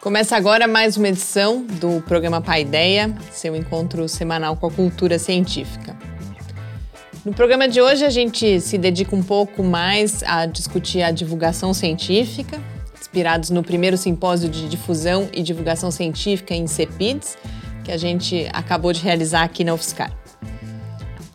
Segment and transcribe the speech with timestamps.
[0.00, 5.96] Começa agora mais uma edição do programa Paideia, seu encontro semanal com a cultura científica.
[7.24, 11.74] No programa de hoje a gente se dedica um pouco mais a discutir a divulgação
[11.74, 12.62] científica,
[12.96, 17.36] inspirados no primeiro simpósio de difusão e divulgação científica em CEPIDS,
[17.84, 20.12] que a gente acabou de realizar aqui na UFSCar.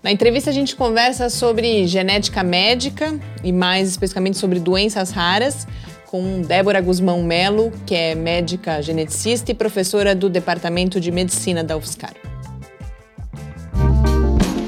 [0.02, 5.68] Na entrevista a gente conversa sobre genética médica e mais especificamente sobre doenças raras,
[6.14, 11.76] com Débora Guzmão Melo, que é médica geneticista e professora do Departamento de Medicina da
[11.76, 12.13] UFSCar.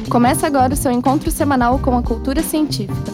[0.09, 3.11] Começa agora o seu encontro semanal com a cultura científica.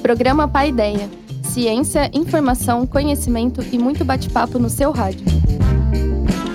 [0.00, 1.10] Programa Pai Ideia.
[1.42, 5.26] Ciência, informação, conhecimento e muito bate-papo no seu rádio.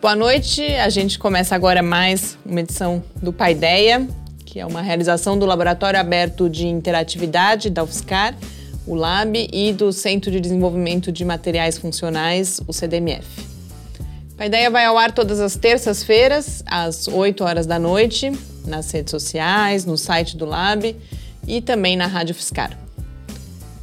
[0.00, 4.06] Boa noite, a gente começa agora mais uma edição do Paideia,
[4.46, 8.36] que é uma realização do Laboratório Aberto de Interatividade da UFSCar,
[8.86, 13.26] o LAB, e do Centro de Desenvolvimento de Materiais Funcionais, o CDMF.
[14.30, 18.30] O Paideia vai ao ar todas as terças-feiras, às 8 horas da noite,
[18.64, 20.94] nas redes sociais, no site do Lab
[21.44, 22.78] e também na Rádio UFSCar.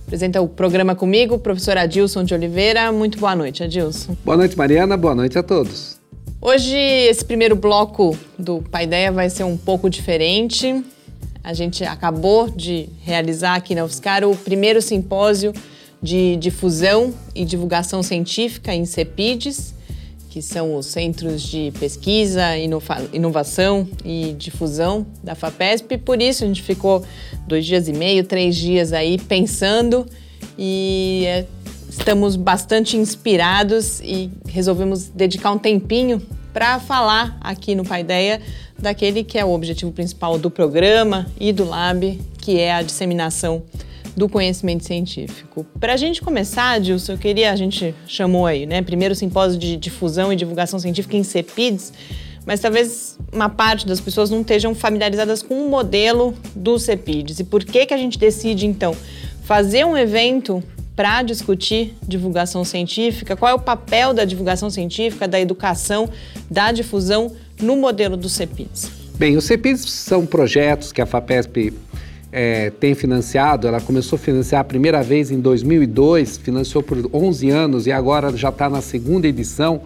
[0.05, 2.89] Apresenta o programa comigo, professor Adilson de Oliveira.
[2.89, 4.15] Muito boa noite, Adilson.
[4.23, 4.95] Boa noite, Mariana.
[4.95, 5.94] Boa noite a todos.
[6.41, 10.83] Hoje, esse primeiro bloco do Paideia vai ser um pouco diferente.
[11.43, 15.53] A gente acabou de realizar aqui na UFSCar o primeiro simpósio
[16.01, 19.73] de difusão e divulgação científica em CEPIDES,
[20.29, 22.43] que são os Centros de Pesquisa,
[23.13, 25.97] Inovação e Difusão da FAPESP.
[25.97, 27.03] Por isso, a gente ficou
[27.47, 30.05] dois dias e meio, três dias aí pensando
[30.57, 31.45] e é,
[31.97, 36.21] estamos bastante inspirados e resolvemos dedicar um tempinho
[36.53, 38.41] para falar aqui no Paideia
[38.77, 43.63] daquele que é o objetivo principal do programa e do Lab, que é a disseminação
[44.15, 45.65] do conhecimento científico.
[45.79, 49.77] Para a gente começar, Dilson, eu queria, a gente chamou aí, né, primeiro simpósio de
[49.77, 51.93] difusão e divulgação científica em CEPIDS,
[52.45, 57.39] mas talvez uma parte das pessoas não estejam familiarizadas com o modelo do CEPIDS.
[57.39, 58.95] E por que, que a gente decide, então,
[59.43, 60.63] fazer um evento
[60.95, 66.09] para discutir divulgação científica, qual é o papel da divulgação científica, da educação,
[66.49, 68.91] da difusão no modelo do CEPIDS?
[69.17, 71.73] Bem, os CEPIDS são projetos que a FAPESP
[72.31, 73.67] é, tem financiado.
[73.67, 78.35] Ela começou a financiar a primeira vez em 2002, financiou por 11 anos e agora
[78.35, 79.81] já está na segunda edição.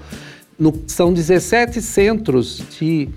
[0.58, 3.08] No, são 17 centros de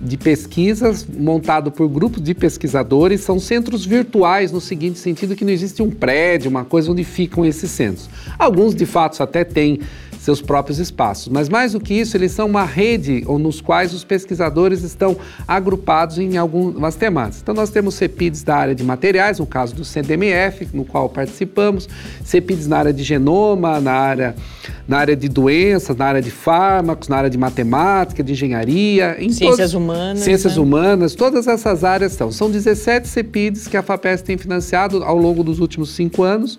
[0.00, 5.52] de pesquisas montado por grupos de pesquisadores, são centros virtuais no seguinte sentido que não
[5.52, 8.08] existe um prédio, uma coisa onde ficam esses centros.
[8.38, 9.80] Alguns de fato até têm
[10.26, 11.28] seus próprios espaços.
[11.28, 15.16] Mas mais do que isso, eles são uma rede nos quais os pesquisadores estão
[15.46, 17.42] agrupados em algumas temáticas.
[17.42, 21.88] Então nós temos CEPIDs da área de materiais, no caso do CDMF, no qual participamos,
[22.24, 24.34] CEPIDs na área de genoma, na área,
[24.88, 29.16] na área de doenças, na área de fármacos, na área de matemática, de engenharia.
[29.30, 30.18] ciências humanas.
[30.24, 30.60] Ciências né?
[30.60, 32.32] humanas, todas essas áreas estão.
[32.32, 36.58] São 17 CEPIDs que a FAPES tem financiado ao longo dos últimos cinco anos.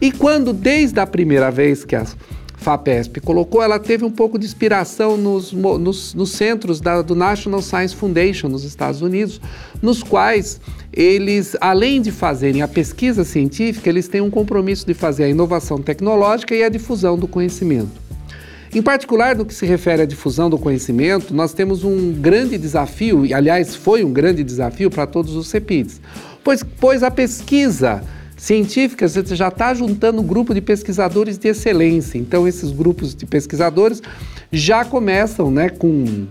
[0.00, 2.16] E quando, desde a primeira vez que as
[2.62, 7.60] FAPESP colocou, ela teve um pouco de inspiração nos, nos, nos centros da, do National
[7.60, 9.40] Science Foundation nos Estados Unidos,
[9.82, 10.60] nos quais
[10.92, 15.78] eles, além de fazerem a pesquisa científica, eles têm um compromisso de fazer a inovação
[15.78, 18.00] tecnológica e a difusão do conhecimento.
[18.74, 23.26] Em particular, no que se refere à difusão do conhecimento, nós temos um grande desafio,
[23.26, 26.00] e aliás foi um grande desafio para todos os CEPIDs,
[26.42, 28.02] pois, pois a pesquisa
[28.42, 32.18] científicas, você já está juntando um grupo de pesquisadores de excelência.
[32.18, 34.02] Então, esses grupos de pesquisadores
[34.50, 36.26] já começam né, com,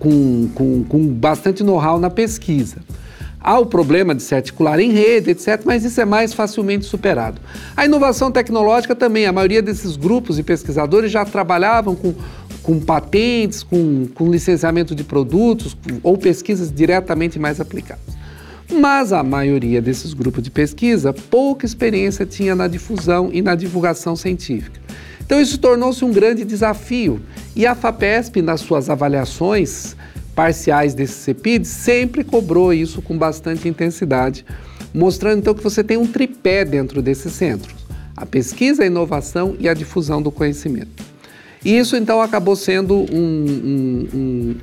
[0.00, 2.78] com, com, com bastante know-how na pesquisa.
[3.38, 7.40] Há o problema de se articular em rede, etc., mas isso é mais facilmente superado.
[7.76, 12.14] A inovação tecnológica também, a maioria desses grupos de pesquisadores já trabalhavam com,
[12.64, 18.21] com patentes, com, com licenciamento de produtos ou pesquisas diretamente mais aplicadas.
[18.72, 24.16] Mas a maioria desses grupos de pesquisa pouca experiência tinha na difusão e na divulgação
[24.16, 24.80] científica.
[25.24, 27.20] Então isso tornou-se um grande desafio
[27.54, 29.94] e a FAPESP, nas suas avaliações
[30.34, 34.44] parciais desses CEPIDs, sempre cobrou isso com bastante intensidade,
[34.94, 37.86] mostrando então que você tem um tripé dentro desses centros:
[38.16, 41.11] a pesquisa, a inovação e a difusão do conhecimento.
[41.64, 44.56] E isso então acabou sendo um, um,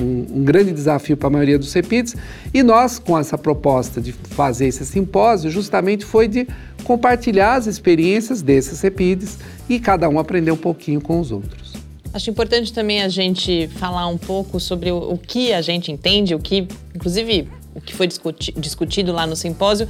[0.00, 2.16] um, um grande desafio para a maioria dos CEPIDs.
[2.52, 6.46] E nós, com essa proposta de fazer esse simpósio, justamente foi de
[6.84, 9.38] compartilhar as experiências desses CEPIDs
[9.68, 11.74] e cada um aprender um pouquinho com os outros.
[12.12, 16.34] Acho importante também a gente falar um pouco sobre o, o que a gente entende,
[16.34, 19.86] o que, inclusive, o que foi discuti discutido lá no simpósio,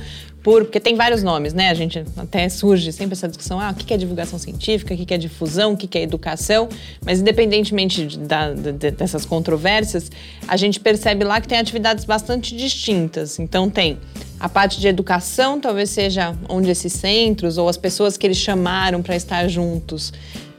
[0.46, 1.70] por, porque tem vários nomes, né?
[1.70, 5.12] A gente até surge sempre essa discussão, ah, o que é divulgação científica, o que
[5.12, 6.68] é difusão, o que é educação,
[7.04, 10.08] mas independentemente da, de, dessas controvérsias,
[10.46, 13.40] a gente percebe lá que tem atividades bastante distintas.
[13.40, 13.98] Então tem
[14.38, 19.02] a parte de educação, talvez seja onde esses centros ou as pessoas que eles chamaram
[19.02, 20.12] para estar juntos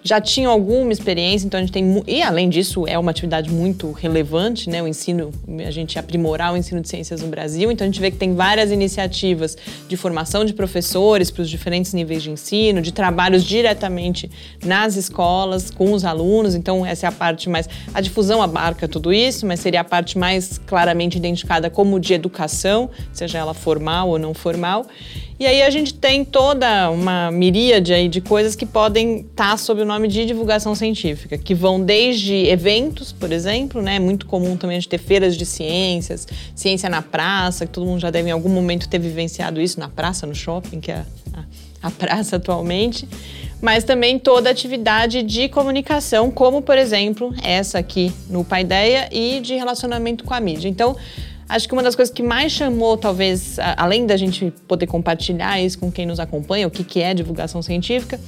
[0.08, 2.04] já tinham alguma experiência, então a gente tem.
[2.08, 4.82] E além disso, é uma atividade muito relevante, né?
[4.82, 5.32] O ensino,
[5.66, 7.70] a gente aprimorar o ensino de ciências no Brasil.
[7.70, 9.58] Então a gente vê que tem várias iniciativas
[9.88, 14.32] de formação de professores para os diferentes níveis de ensino, de trabalhos diretamente
[14.64, 16.56] nas escolas, com os alunos.
[16.56, 17.68] Então, essa é a parte mais.
[17.94, 22.90] A difusão abarca tudo isso, mas seria a parte mais claramente identificada como de educação,
[23.12, 24.86] seja ela formal ou não formal.
[25.40, 29.58] E aí a gente tem toda uma miríade aí de coisas que podem estar tá
[29.58, 33.98] sob o nome de divulgação científica, que vão desde eventos, por exemplo, né?
[33.98, 37.86] É muito comum também a gente ter feiras de ciências, ciência na praça, que todo
[37.86, 41.06] mundo já deve em algum momento ter vivenciado isso na praça, no shopping, que é
[41.34, 41.44] a,
[41.84, 43.08] a praça atualmente
[43.62, 49.56] mas também toda atividade de comunicação, como por exemplo essa aqui no Paideia e de
[49.56, 50.70] relacionamento com a mídia.
[50.70, 50.96] Então,
[51.50, 55.80] Acho que uma das coisas que mais chamou, talvez, além da gente poder compartilhar isso
[55.80, 58.20] com quem nos acompanha, o que, que é divulgação científica,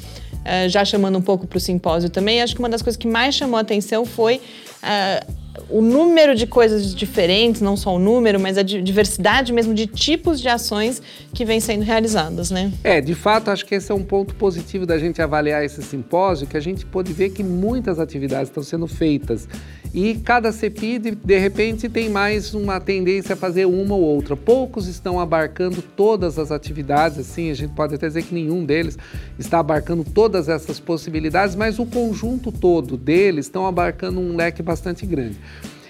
[0.46, 3.08] eh, já chamando um pouco para o simpósio também, acho que uma das coisas que
[3.08, 4.40] mais chamou a atenção foi
[4.82, 5.24] eh,
[5.70, 10.40] o número de coisas diferentes, não só o número, mas a diversidade mesmo de tipos
[10.40, 11.02] de ações
[11.34, 12.72] que vêm sendo realizadas, né?
[12.84, 16.48] É, de fato, acho que esse é um ponto positivo da gente avaliar esse simpósio,
[16.48, 19.48] que a gente pode ver que muitas atividades estão sendo feitas
[19.94, 24.38] e cada CEPID, de repente, tem mais uma tendência a fazer uma ou outra.
[24.38, 28.98] Poucos estão abarcando todas as atividades, assim, a gente pode até dizer que nenhum deles
[29.40, 35.08] está abarcando todas essas possibilidades, mas o conjunto todo deles estão abarcando um leque bastante
[35.08, 35.38] grande.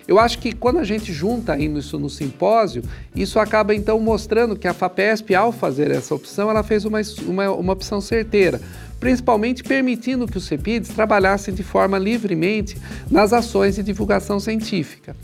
[0.08, 2.84] Eu acho que quando a gente junta isso no simpósio,
[3.16, 7.52] isso acaba então mostrando que a FAPESP, ao fazer essa opção, ela fez uma, uma,
[7.52, 8.60] uma opção certeira
[9.00, 12.78] principalmente permitindo que os CEPIDs trabalhassem de forma livremente
[13.10, 15.16] nas ações de divulgação científica.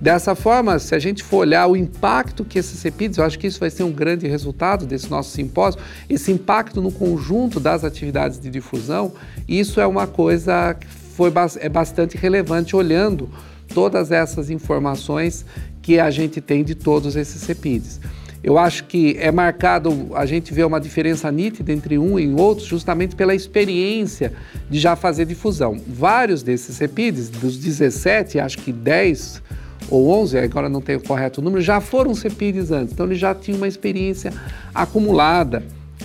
[0.00, 3.46] Dessa forma, se a gente for olhar o impacto que esses CEPIDs, eu acho que
[3.46, 5.80] isso vai ser um grande resultado desse nosso simpósio,
[6.10, 9.12] esse impacto no conjunto das atividades de difusão,
[9.46, 13.30] isso é uma coisa que foi, é bastante relevante olhando
[13.74, 15.44] todas essas informações
[15.80, 18.00] que a gente tem de todos esses CEPIDs.
[18.42, 22.64] Eu acho que é marcado, a gente vê uma diferença nítida entre um e outro,
[22.64, 24.32] justamente pela experiência
[24.68, 25.80] de já fazer difusão.
[25.86, 29.40] Vários desses CEPIDs, dos 17, acho que 10
[29.88, 33.34] ou 11, agora não tenho o correto número, já foram CEPIDs antes, então eles já
[33.34, 34.32] tinham uma experiência
[34.74, 35.62] acumulada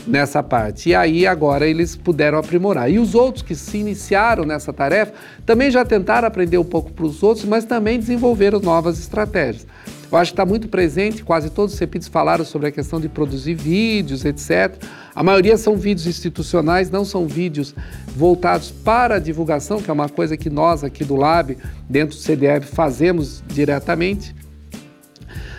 [0.07, 0.89] nessa parte.
[0.89, 2.89] E aí agora eles puderam aprimorar.
[2.89, 5.13] E os outros que se iniciaram nessa tarefa
[5.45, 9.67] também já tentaram aprender um pouco para os outros, mas também desenvolveram novas estratégias.
[10.09, 13.09] Eu acho que está muito presente, quase todos os CEPIDs falaram sobre a questão de
[13.09, 14.81] produzir vídeos, etc.
[15.13, 17.75] A maioria são vídeos institucionais, não são vídeos
[18.15, 21.57] voltados para a divulgação, que é uma coisa que nós aqui do Lab,
[21.89, 24.33] dentro do CDF, fazemos diretamente.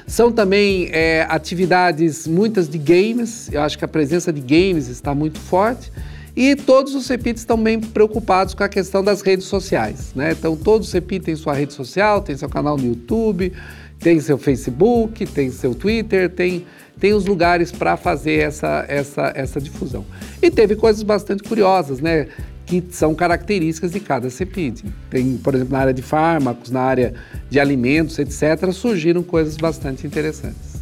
[0.09, 5.15] São também é, atividades, muitas de games, eu acho que a presença de games está
[5.15, 5.93] muito forte.
[6.35, 10.13] E todos os CEPITs estão bem preocupados com a questão das redes sociais.
[10.15, 10.33] Né?
[10.33, 13.53] Então, todos os CEPIT têm sua rede social, tem seu canal no YouTube,
[14.01, 16.65] tem seu Facebook, tem seu Twitter, tem,
[16.99, 20.07] tem os lugares para fazer essa, essa, essa difusão.
[20.41, 22.29] E teve coisas bastante curiosas, né?
[22.69, 24.85] Que são características de cada CEPID.
[25.09, 27.15] Tem, por exemplo, na área de fármacos, na área
[27.49, 30.79] de alimentos, etc., surgiram coisas bastante interessantes.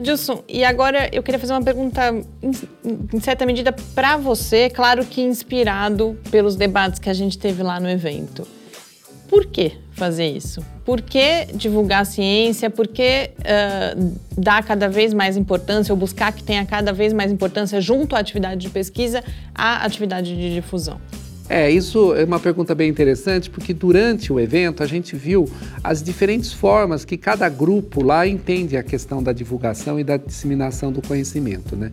[0.00, 5.20] Gilson, e agora eu queria fazer uma pergunta, em, certa medida, para você, claro que
[5.20, 8.46] inspirado pelos debates que a gente teve lá no evento.
[9.28, 10.64] Por que fazer isso?
[10.84, 12.70] Por que divulgar a ciência?
[12.70, 17.30] Por que uh, dar cada vez mais importância ou buscar que tenha cada vez mais
[17.30, 19.22] importância junto à atividade de pesquisa
[19.54, 20.98] à atividade de difusão?
[21.48, 25.48] É, isso é uma pergunta bem interessante, porque durante o evento a gente viu
[25.82, 30.92] as diferentes formas que cada grupo lá entende a questão da divulgação e da disseminação
[30.92, 31.74] do conhecimento.
[31.74, 31.90] Né?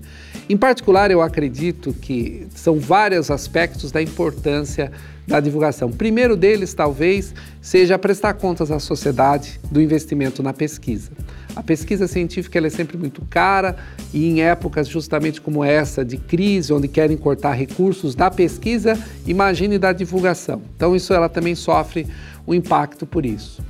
[0.50, 4.92] Em particular, eu acredito que são vários aspectos da importância
[5.26, 5.90] da divulgação.
[5.90, 11.12] Primeiro deles, talvez, seja prestar contas à sociedade do investimento na pesquisa.
[11.56, 13.78] A pesquisa científica é sempre muito cara
[14.14, 19.80] e em épocas justamente como essa de crise, onde querem cortar recursos da pesquisa, imagine
[19.80, 20.62] da divulgação.
[20.76, 22.06] Então isso ela também sofre
[22.46, 23.64] o um impacto por isso.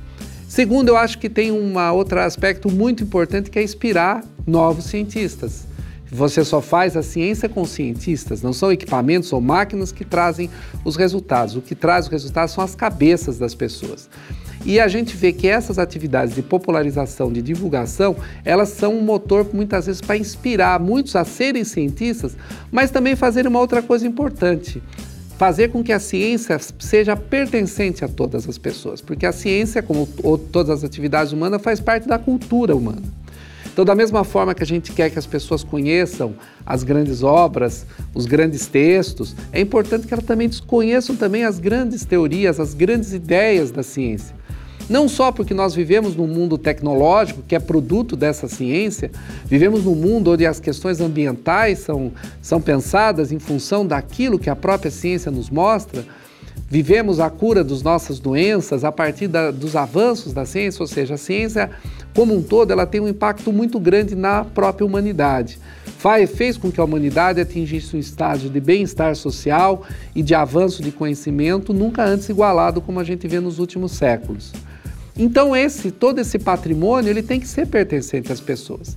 [0.48, 5.65] Segundo, eu acho que tem um outro aspecto muito importante que é inspirar novos cientistas.
[6.10, 10.48] Você só faz a ciência com cientistas, não são equipamentos ou máquinas que trazem
[10.84, 11.56] os resultados.
[11.56, 14.08] O que traz os resultados são as cabeças das pessoas.
[14.64, 19.48] E a gente vê que essas atividades de popularização, de divulgação, elas são um motor
[19.52, 22.36] muitas vezes para inspirar muitos a serem cientistas,
[22.70, 24.82] mas também fazer uma outra coisa importante
[25.36, 30.06] fazer com que a ciência seja pertencente a todas as pessoas, porque a ciência, como
[30.50, 33.02] todas as atividades humanas, faz parte da cultura humana.
[33.76, 37.84] Então, da mesma forma que a gente quer que as pessoas conheçam as grandes obras,
[38.14, 43.12] os grandes textos, é importante que elas também conheçam também as grandes teorias, as grandes
[43.12, 44.34] ideias da ciência.
[44.88, 49.10] Não só porque nós vivemos num mundo tecnológico, que é produto dessa ciência,
[49.44, 54.56] vivemos num mundo onde as questões ambientais são, são pensadas em função daquilo que a
[54.56, 56.02] própria ciência nos mostra,
[56.68, 61.14] vivemos a cura das nossas doenças a partir da, dos avanços da ciência, ou seja,
[61.14, 61.70] a ciência
[62.14, 65.58] como um todo ela tem um impacto muito grande na própria humanidade.
[65.98, 69.82] Faz, fez com que a humanidade atingisse um estágio de bem-estar social
[70.14, 74.52] e de avanço de conhecimento nunca antes igualado como a gente vê nos últimos séculos.
[75.16, 78.96] Então esse todo esse patrimônio ele tem que ser pertencente às pessoas.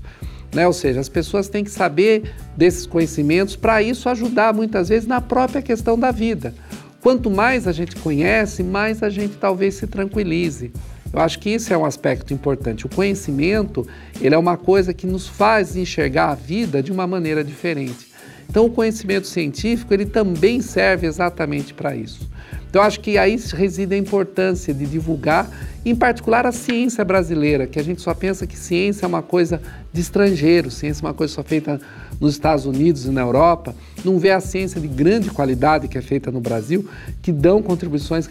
[0.53, 0.65] Né?
[0.65, 5.21] Ou seja, as pessoas têm que saber desses conhecimentos para isso ajudar muitas vezes na
[5.21, 6.53] própria questão da vida.
[7.01, 10.71] Quanto mais a gente conhece, mais a gente talvez se tranquilize.
[11.11, 12.85] Eu acho que isso é um aspecto importante.
[12.85, 13.87] O conhecimento,
[14.21, 18.08] ele é uma coisa que nos faz enxergar a vida de uma maneira diferente.
[18.49, 22.27] Então, o conhecimento científico, ele também serve exatamente para isso.
[22.69, 25.49] Então, acho que aí reside a importância de divulgar,
[25.85, 29.61] em particular a ciência brasileira, que a gente só pensa que ciência é uma coisa
[29.93, 31.79] de estrangeiro, ciência é uma coisa só feita
[32.19, 36.01] nos Estados Unidos e na Europa, não vê a ciência de grande qualidade que é
[36.01, 36.87] feita no Brasil,
[37.21, 38.27] que dão contribuições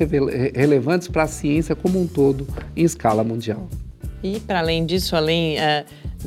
[0.55, 2.47] relevantes para a ciência como um todo
[2.77, 3.69] em escala mundial.
[4.23, 5.85] E, para além disso, além uh,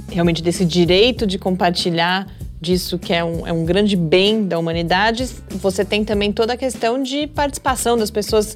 [0.10, 2.26] realmente desse direito de compartilhar
[2.62, 6.58] disso que é um, é um grande bem da humanidade, você tem também toda a
[6.58, 8.56] questão de participação das pessoas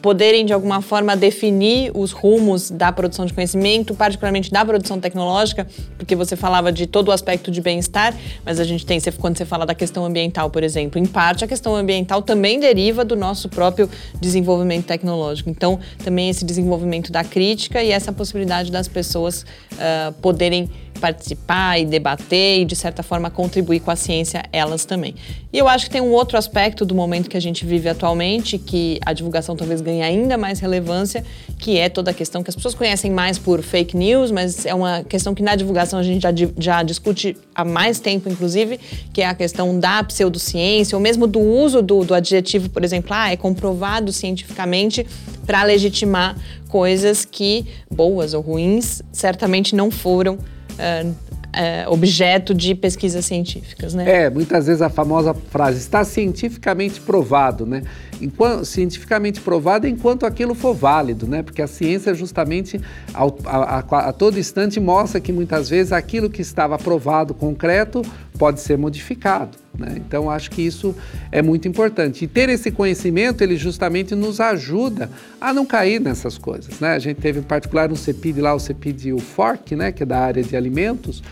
[0.00, 5.66] poderem de alguma forma definir os rumos da produção de conhecimento, particularmente da produção tecnológica,
[5.96, 9.44] porque você falava de todo o aspecto de bem-estar, mas a gente tem, quando você
[9.44, 13.48] fala da questão ambiental, por exemplo, em parte a questão ambiental também deriva do nosso
[13.48, 13.88] próprio
[14.20, 15.50] desenvolvimento tecnológico.
[15.50, 21.84] Então, também esse desenvolvimento da crítica e essa possibilidade das pessoas uh, poderem participar e
[21.84, 25.14] debater e, de certa forma, contribuir com a ciência elas também.
[25.52, 28.58] E eu acho que tem um outro aspecto do momento que a gente vive atualmente,
[28.58, 31.24] que a divulgação talvez ganhe ainda mais relevância,
[31.58, 34.74] que é toda a questão que as pessoas conhecem mais por fake news, mas é
[34.74, 38.78] uma questão que na divulgação a gente já, já discute há mais tempo, inclusive,
[39.12, 43.10] que é a questão da pseudociência, ou mesmo do uso do, do adjetivo, por exemplo,
[43.12, 45.06] ah, é comprovado cientificamente
[45.46, 46.36] para legitimar
[46.68, 50.38] coisas que, boas ou ruins, certamente não foram
[50.78, 54.24] uh, objeto de pesquisas científicas, né?
[54.24, 57.82] É, muitas vezes a famosa frase está cientificamente provado, né?
[58.20, 61.42] Enquanto, cientificamente provado enquanto aquilo for válido, né?
[61.42, 62.80] Porque a ciência justamente
[63.14, 68.02] a, a, a todo instante mostra que muitas vezes aquilo que estava provado concreto
[68.38, 69.67] pode ser modificado.
[69.76, 69.94] Né?
[69.96, 70.94] Então, acho que isso
[71.30, 72.24] é muito importante.
[72.24, 75.10] E ter esse conhecimento, ele justamente nos ajuda
[75.40, 76.80] a não cair nessas coisas.
[76.80, 76.94] Né?
[76.94, 79.92] A gente teve em particular um CEPID lá, o CEPID UFORC, né?
[79.92, 81.22] que é da área de alimentos,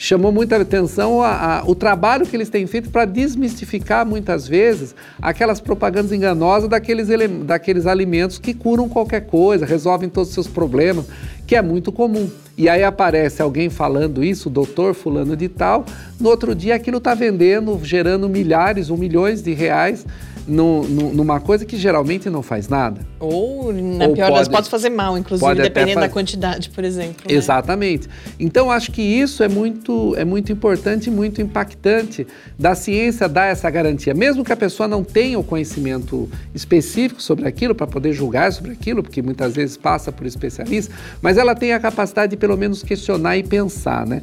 [0.00, 4.94] chamou muita atenção a, a, o trabalho que eles têm feito para desmistificar muitas vezes
[5.20, 7.08] aquelas propagandas enganosas daqueles,
[7.44, 11.04] daqueles alimentos que curam qualquer coisa, resolvem todos os seus problemas,
[11.44, 12.30] que é muito comum.
[12.56, 15.84] E aí aparece alguém falando isso, doutor fulano de tal,
[16.20, 20.06] no outro dia aquilo está vendendo, gerando milhares ou milhões de reais
[20.48, 23.02] no, no, numa coisa que geralmente não faz nada.
[23.20, 27.24] Ou, na Ou pior pode, das pode fazer mal, inclusive, dependendo da quantidade, por exemplo.
[27.28, 27.34] Né?
[27.34, 28.08] Exatamente.
[28.40, 32.26] Então, acho que isso é muito, é muito importante e muito impactante
[32.58, 34.14] da ciência dar essa garantia.
[34.14, 38.72] Mesmo que a pessoa não tenha o conhecimento específico sobre aquilo, para poder julgar sobre
[38.72, 42.82] aquilo, porque muitas vezes passa por especialistas, mas ela tem a capacidade de pelo menos
[42.82, 44.22] questionar e pensar, né?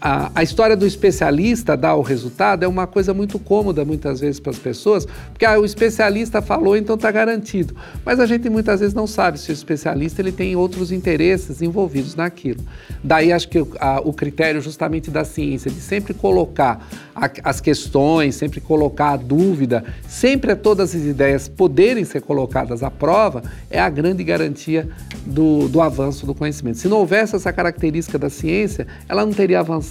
[0.00, 4.38] A, a, história do especialista dar o resultado é uma coisa muito cômoda muitas vezes
[4.38, 7.74] para as pessoas, porque ah, o especialista falou, então está garantido.
[8.04, 12.14] Mas a gente muitas vezes não sabe se o especialista ele tem outros interesses envolvidos
[12.14, 12.60] naquilo.
[13.02, 18.36] Daí acho que a, o critério justamente da ciência, de sempre colocar a, as questões,
[18.36, 23.90] sempre colocar a dúvida, sempre todas as ideias poderem ser colocadas à prova, é a
[23.90, 24.88] grande garantia
[25.26, 26.78] do, do avanço do conhecimento.
[26.78, 29.87] Se não houvesse essa característica da ciência, ela não teria avançado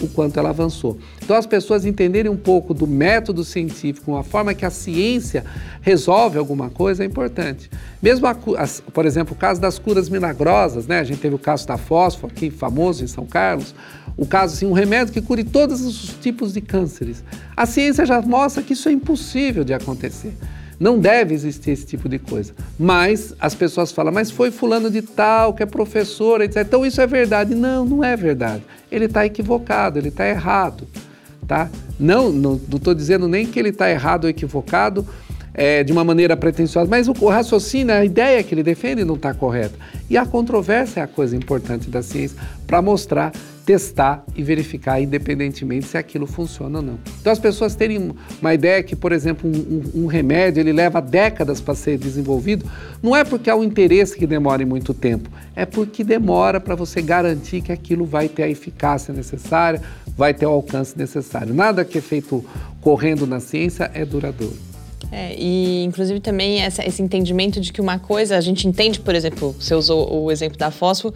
[0.00, 0.98] o quanto ela avançou.
[1.22, 5.44] Então, as pessoas entenderem um pouco do método científico, uma forma que a ciência
[5.80, 7.70] resolve alguma coisa, é importante.
[8.02, 11.00] Mesmo, a, as, por exemplo, o caso das curas milagrosas, né?
[11.00, 13.74] A gente teve o caso da fósforo aqui, famoso em São Carlos,
[14.16, 17.22] o caso, assim, um remédio que cure todos os tipos de cânceres.
[17.56, 20.34] A ciência já mostra que isso é impossível de acontecer.
[20.80, 22.54] Não deve existir esse tipo de coisa.
[22.78, 26.62] Mas as pessoas falam, mas foi fulano de tal, que é professor, etc.
[26.66, 27.54] Então isso é verdade.
[27.54, 28.62] Não, não é verdade.
[28.90, 30.88] Ele está equivocado, ele está errado.
[31.46, 31.68] Tá?
[31.98, 35.06] Não estou dizendo nem que ele está errado ou equivocado
[35.52, 39.16] é, de uma maneira pretensiosa, mas o, o raciocínio, a ideia que ele defende não
[39.16, 39.74] está correta.
[40.08, 43.32] E a controvérsia é a coisa importante da ciência para mostrar
[43.64, 46.98] testar e verificar independentemente se aquilo funciona ou não.
[47.20, 51.60] Então as pessoas terem uma ideia que, por exemplo, um, um, remédio ele leva décadas
[51.60, 52.64] para ser desenvolvido,
[53.02, 57.00] não é porque há um interesse que demore muito tempo, é porque demora para você
[57.02, 59.80] garantir que aquilo vai ter a eficácia necessária,
[60.16, 61.54] vai ter o alcance necessário.
[61.54, 62.44] Nada que é feito
[62.80, 64.69] correndo na ciência é duradouro.
[65.12, 69.14] É, e inclusive também essa, esse entendimento de que uma coisa, a gente entende, por
[69.14, 71.12] exemplo, você usou o exemplo da fósforo,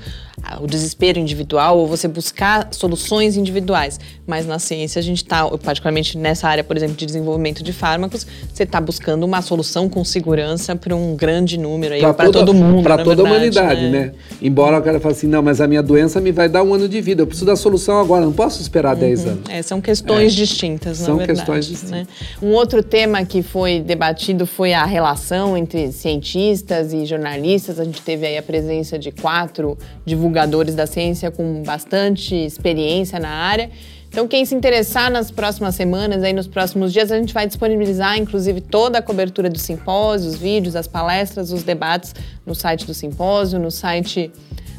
[0.60, 4.00] o desespero individual ou você buscar soluções individuais.
[4.26, 8.26] Mas na ciência a gente está, particularmente nessa área, por exemplo, de desenvolvimento de fármacos,
[8.52, 12.82] você está buscando uma solução com segurança para um grande número, para todo mundo.
[12.82, 13.90] Para toda a humanidade, né?
[13.90, 14.12] né?
[14.42, 16.88] Embora o cara fale assim, não, mas a minha doença me vai dar um ano
[16.88, 19.00] de vida, eu preciso da solução agora, não posso esperar uhum.
[19.00, 19.48] 10 anos.
[19.48, 20.36] É, são questões é.
[20.36, 21.90] distintas, São verdade, questões distintas.
[21.90, 22.06] Né?
[22.42, 27.78] Um outro tema que foi debatido foi a relação entre cientistas e jornalistas.
[27.78, 29.76] A gente teve aí a presença de quatro
[30.06, 33.70] divulgadores da ciência com bastante experiência na área.
[34.08, 38.16] Então, quem se interessar nas próximas semanas, aí nos próximos dias, a gente vai disponibilizar,
[38.16, 42.14] inclusive, toda a cobertura do simpósio, os vídeos, as palestras, os debates
[42.46, 44.30] no site do simpósio, no site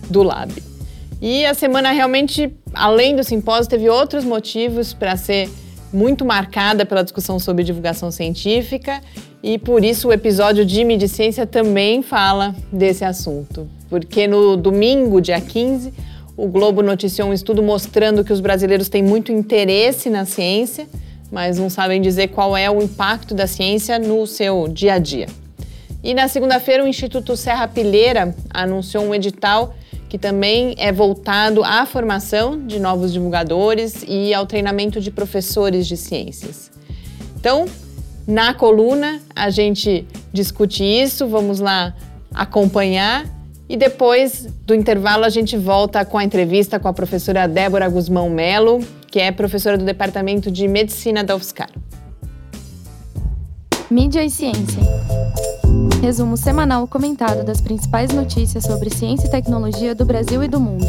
[0.10, 0.52] do Lab.
[1.22, 5.50] E a semana realmente, além do simpósio, teve outros motivos para ser
[5.96, 9.02] muito marcada pela discussão sobre divulgação científica
[9.42, 13.68] e por isso o episódio de Medicência também fala desse assunto.
[13.90, 15.94] Porque no domingo, dia 15,
[16.36, 20.88] o Globo noticiou um estudo mostrando que os brasileiros têm muito interesse na ciência,
[21.32, 25.28] mas não sabem dizer qual é o impacto da ciência no seu dia a dia.
[26.04, 29.74] E na segunda-feira, o Instituto Serra Pilheira anunciou um edital
[30.10, 35.98] que também é voltado à formação de novos divulgadores e ao treinamento de professores de
[35.98, 36.72] ciências.
[37.38, 37.66] Então,
[38.28, 41.96] na coluna, a gente discute isso, vamos lá
[42.34, 43.26] acompanhar
[43.68, 48.30] e depois do intervalo a gente volta com a entrevista com a professora Débora Guzmão
[48.30, 51.70] Melo, que é professora do Departamento de Medicina da UFSCar.
[53.90, 54.82] Mídia e Ciência.
[56.06, 60.86] Resumo semanal comentado das principais notícias sobre ciência e tecnologia do Brasil e do mundo.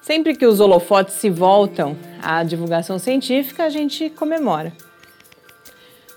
[0.00, 4.72] Sempre que os holofotes se voltam à divulgação científica, a gente comemora.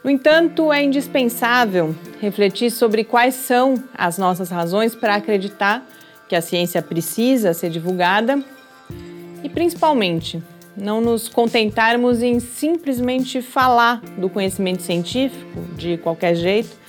[0.04, 5.84] No entanto, é indispensável refletir sobre quais são as nossas razões para acreditar
[6.30, 8.40] que a ciência precisa ser divulgada
[9.44, 10.44] e, principalmente,
[10.78, 16.81] não nos contentarmos em simplesmente falar do conhecimento científico de qualquer jeito,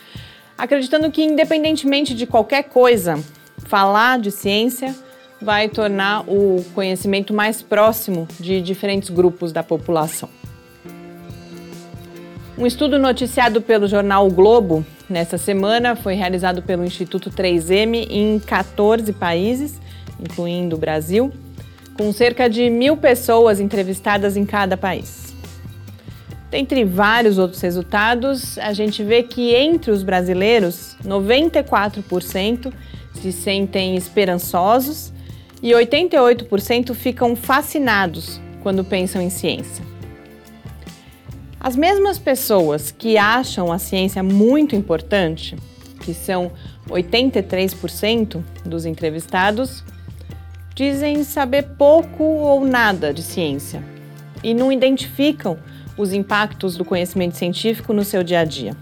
[0.56, 3.18] acreditando que, independentemente de qualquer coisa,
[3.58, 4.94] falar de ciência
[5.40, 10.28] vai tornar o conhecimento mais próximo de diferentes grupos da população.
[12.56, 18.38] Um estudo noticiado pelo jornal o Globo nesta semana foi realizado pelo Instituto 3M em
[18.38, 19.80] 14 países,
[20.20, 21.32] incluindo o Brasil,
[21.94, 25.31] com cerca de mil pessoas entrevistadas em cada país.
[26.52, 32.70] Dentre vários outros resultados, a gente vê que entre os brasileiros, 94%
[33.14, 35.14] se sentem esperançosos
[35.62, 39.82] e 88% ficam fascinados quando pensam em ciência.
[41.58, 45.56] As mesmas pessoas que acham a ciência muito importante,
[46.02, 46.52] que são
[46.86, 49.82] 83% dos entrevistados,
[50.74, 53.82] dizem saber pouco ou nada de ciência
[54.44, 55.56] e não identificam
[55.96, 58.76] os impactos do conhecimento científico no seu dia a dia.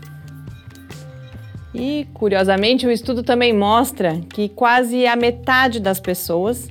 [1.75, 6.69] E, curiosamente, o estudo também mostra que quase a metade das pessoas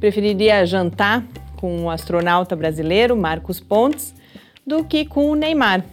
[0.00, 1.24] preferiria jantar
[1.56, 4.12] com o astronauta brasileiro Marcos Pontes
[4.66, 5.84] do que com o Neymar.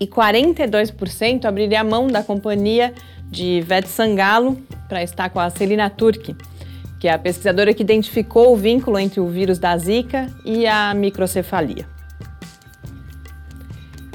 [0.00, 2.94] E 42% abriria a mão da companhia
[3.28, 4.56] de Ivete Sangalo
[4.88, 6.36] para estar com a Celina Turki,
[7.00, 10.94] que é a pesquisadora que identificou o vínculo entre o vírus da Zika e a
[10.94, 11.99] microcefalia.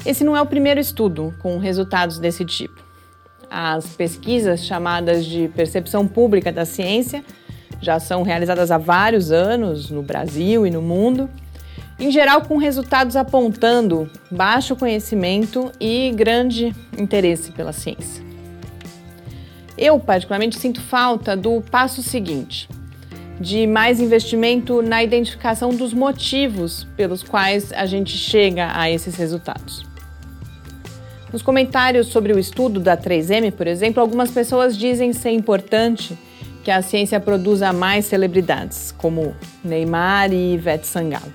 [0.06, 2.80] Esse não é o primeiro estudo com resultados desse tipo.
[3.50, 7.24] As pesquisas chamadas de percepção pública da ciência
[7.80, 11.28] já são realizadas há vários anos no Brasil e no mundo,
[11.98, 18.24] em geral com resultados apontando baixo conhecimento e grande interesse pela ciência.
[19.76, 22.68] Eu, particularmente, sinto falta do passo seguinte,
[23.40, 29.95] de mais investimento na identificação dos motivos pelos quais a gente chega a esses resultados.
[31.36, 36.16] Nos comentários sobre o estudo da 3M, por exemplo, algumas pessoas dizem ser importante
[36.64, 41.30] que a ciência produza mais celebridades, como Neymar e Ivete Sangalo.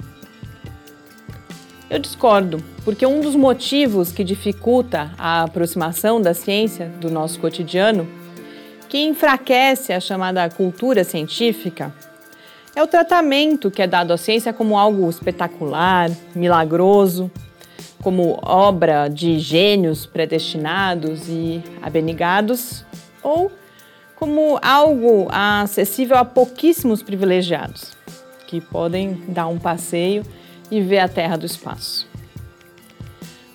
[1.87, 8.09] Eu discordo, porque um dos motivos que dificulta a aproximação da ciência do nosso cotidiano,
[8.89, 11.93] que enfraquece a chamada cultura científica,
[12.75, 17.29] é o tratamento que é dado à ciência como algo espetacular, milagroso,
[18.01, 22.83] como obra de gênios predestinados e abnegados,
[23.21, 23.51] ou
[24.15, 27.93] como algo acessível a pouquíssimos privilegiados,
[28.47, 30.23] que podem dar um passeio
[30.69, 32.07] e ver a Terra do espaço.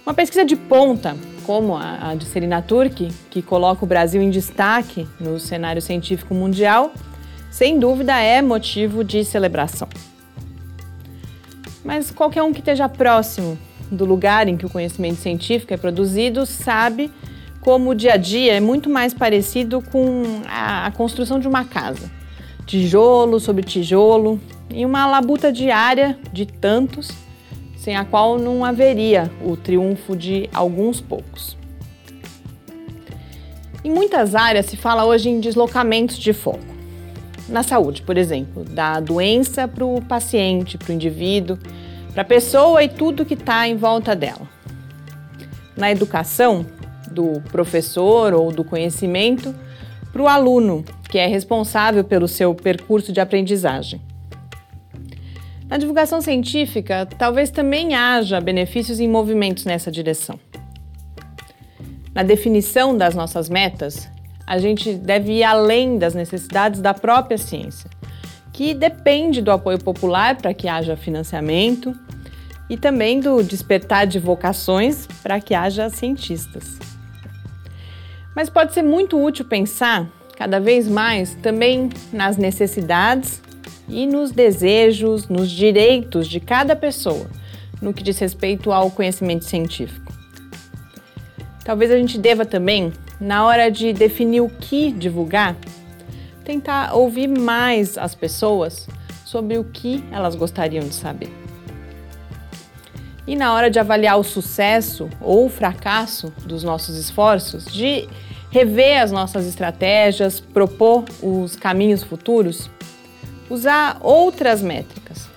[0.05, 5.07] Uma pesquisa de ponta, como a de Serena Turki, que coloca o Brasil em destaque
[5.19, 6.93] no cenário científico mundial,
[7.51, 9.89] sem dúvida é motivo de celebração.
[11.85, 13.59] Mas qualquer um que esteja próximo
[13.91, 17.11] do lugar em que o conhecimento científico é produzido sabe
[17.61, 21.65] como o dia a dia é muito mais parecido com a, a construção de uma
[21.65, 22.11] casa.
[22.65, 27.11] Tijolo sobre tijolo, em uma labuta diária de tantos,
[27.77, 31.57] sem a qual não haveria o triunfo de alguns poucos.
[33.85, 36.59] Em muitas áreas se fala hoje em deslocamentos de foco.
[37.49, 41.57] Na saúde, por exemplo, da doença para o paciente, para o indivíduo,
[42.17, 44.49] para a pessoa e tudo que está em volta dela.
[45.77, 46.65] Na educação,
[47.11, 49.55] do professor ou do conhecimento
[50.11, 54.01] para o aluno, que é responsável pelo seu percurso de aprendizagem.
[55.69, 60.41] Na divulgação científica, talvez também haja benefícios em movimentos nessa direção.
[62.15, 64.09] Na definição das nossas metas,
[64.47, 67.91] a gente deve ir além das necessidades da própria ciência,
[68.57, 71.95] que depende do apoio popular para que haja financiamento
[72.71, 76.79] e também do despertar de vocações para que haja cientistas.
[78.35, 83.43] Mas pode ser muito útil pensar cada vez mais também nas necessidades
[83.91, 87.27] e nos desejos, nos direitos de cada pessoa
[87.83, 90.11] no que diz respeito ao conhecimento científico.
[91.63, 92.91] Talvez a gente deva também,
[93.21, 95.55] na hora de definir o que divulgar,
[96.47, 98.89] tentar ouvir mais as pessoas
[99.25, 101.31] sobre o que elas gostariam de saber.
[103.27, 108.09] E na hora de avaliar o sucesso ou o fracasso dos nossos esforços, de
[108.53, 112.71] rever as nossas estratégias, propor os caminhos futuros,
[113.51, 115.29] usar outras métricas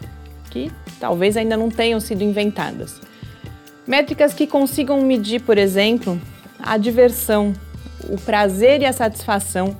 [0.51, 3.01] que talvez ainda não tenham sido inventadas.
[3.87, 6.21] Métricas que consigam medir, por exemplo,
[6.59, 7.53] a diversão,
[8.07, 9.75] o prazer e a satisfação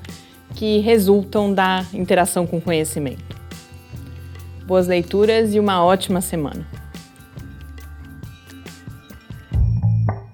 [0.55, 3.38] que resultam da interação com o conhecimento.
[4.65, 6.65] Boas leituras e uma ótima semana.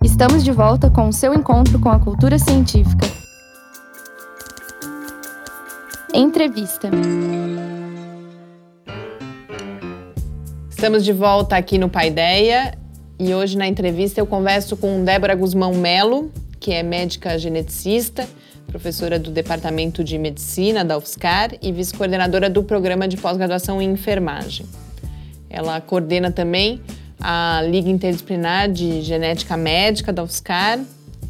[0.04, 3.06] Estamos de volta com o seu encontro com a cultura científica.
[6.14, 6.90] Entrevista.
[10.70, 12.78] Estamos de volta aqui no Paideia
[13.20, 18.28] e hoje na entrevista eu converso com Débora Guzmão Melo, que é médica geneticista,
[18.76, 24.66] professora do Departamento de Medicina da UFSCar e vice-coordenadora do programa de pós-graduação em enfermagem.
[25.50, 26.82] Ela coordena também
[27.18, 30.82] a Liga Interdisciplinar de Genética Médica da UFSCar.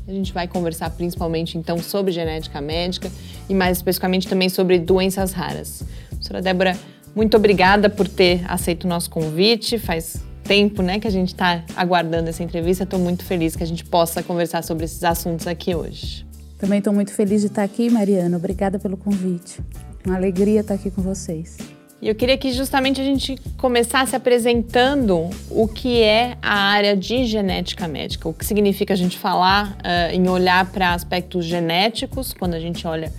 [0.08, 3.12] A gente vai conversar principalmente então sobre genética médica
[3.47, 5.84] e mais especificamente também sobre doenças raras.
[6.10, 6.75] Professora Débora,
[7.15, 9.77] muito obrigada por ter aceito o nosso convite.
[9.77, 12.86] Faz tempo né, que a gente está aguardando essa entrevista.
[12.86, 16.25] Estou muito feliz que a gente possa conversar sobre esses assuntos aqui hoje.
[16.57, 18.37] Também estou muito feliz de estar aqui, Mariana.
[18.37, 19.59] Obrigada pelo convite.
[20.05, 21.57] Uma alegria estar aqui com vocês.
[22.01, 27.25] E eu queria que justamente a gente começasse apresentando o que é a área de
[27.25, 32.53] genética médica, o que significa a gente falar uh, em olhar para aspectos genéticos, quando
[32.53, 33.11] a gente olha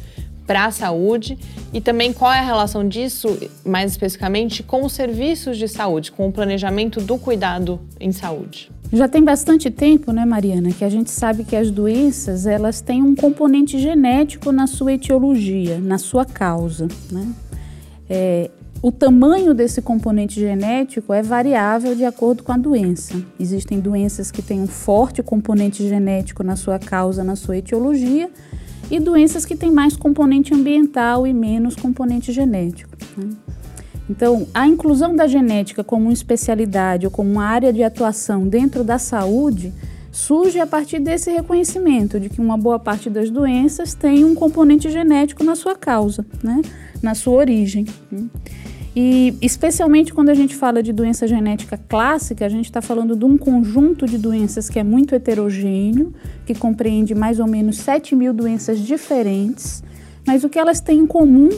[0.46, 1.36] para a saúde
[1.72, 6.28] e também qual é a relação disso, mais especificamente, com os serviços de saúde, com
[6.28, 8.70] o planejamento do cuidado em saúde.
[8.92, 13.02] Já tem bastante tempo, né, Mariana, que a gente sabe que as doenças elas têm
[13.02, 17.26] um componente genético na sua etiologia, na sua causa, né?
[18.08, 18.50] É,
[18.82, 23.20] o tamanho desse componente genético é variável de acordo com a doença.
[23.40, 28.30] Existem doenças que têm um forte componente genético na sua causa, na sua etiologia,
[28.90, 32.96] e doenças que têm mais componente ambiental e menos componente genético.
[33.16, 33.30] Né?
[34.08, 38.84] Então, a inclusão da genética como uma especialidade ou como uma área de atuação dentro
[38.84, 39.72] da saúde
[40.12, 44.90] surge a partir desse reconhecimento de que uma boa parte das doenças tem um componente
[44.90, 46.62] genético na sua causa, né?
[47.02, 47.84] na sua origem.
[48.94, 53.26] E especialmente quando a gente fala de doença genética clássica, a gente está falando de
[53.26, 56.14] um conjunto de doenças que é muito heterogêneo,
[56.46, 59.84] que compreende mais ou menos 7 mil doenças diferentes,
[60.26, 61.50] mas o que elas têm em comum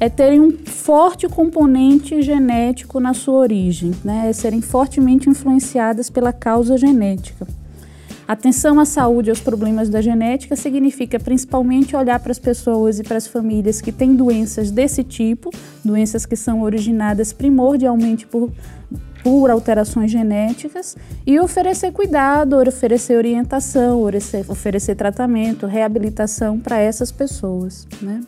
[0.00, 4.28] é terem um forte componente genético na sua origem, né?
[4.28, 7.46] é serem fortemente influenciadas pela causa genética.
[8.28, 13.02] Atenção à saúde e aos problemas da genética significa principalmente olhar para as pessoas e
[13.02, 15.50] para as famílias que têm doenças desse tipo,
[15.82, 18.52] doenças que são originadas primordialmente por,
[19.24, 20.94] por alterações genéticas,
[21.26, 27.88] e oferecer cuidado, oferecer orientação, oferecer, oferecer tratamento, reabilitação para essas pessoas.
[28.02, 28.20] Né?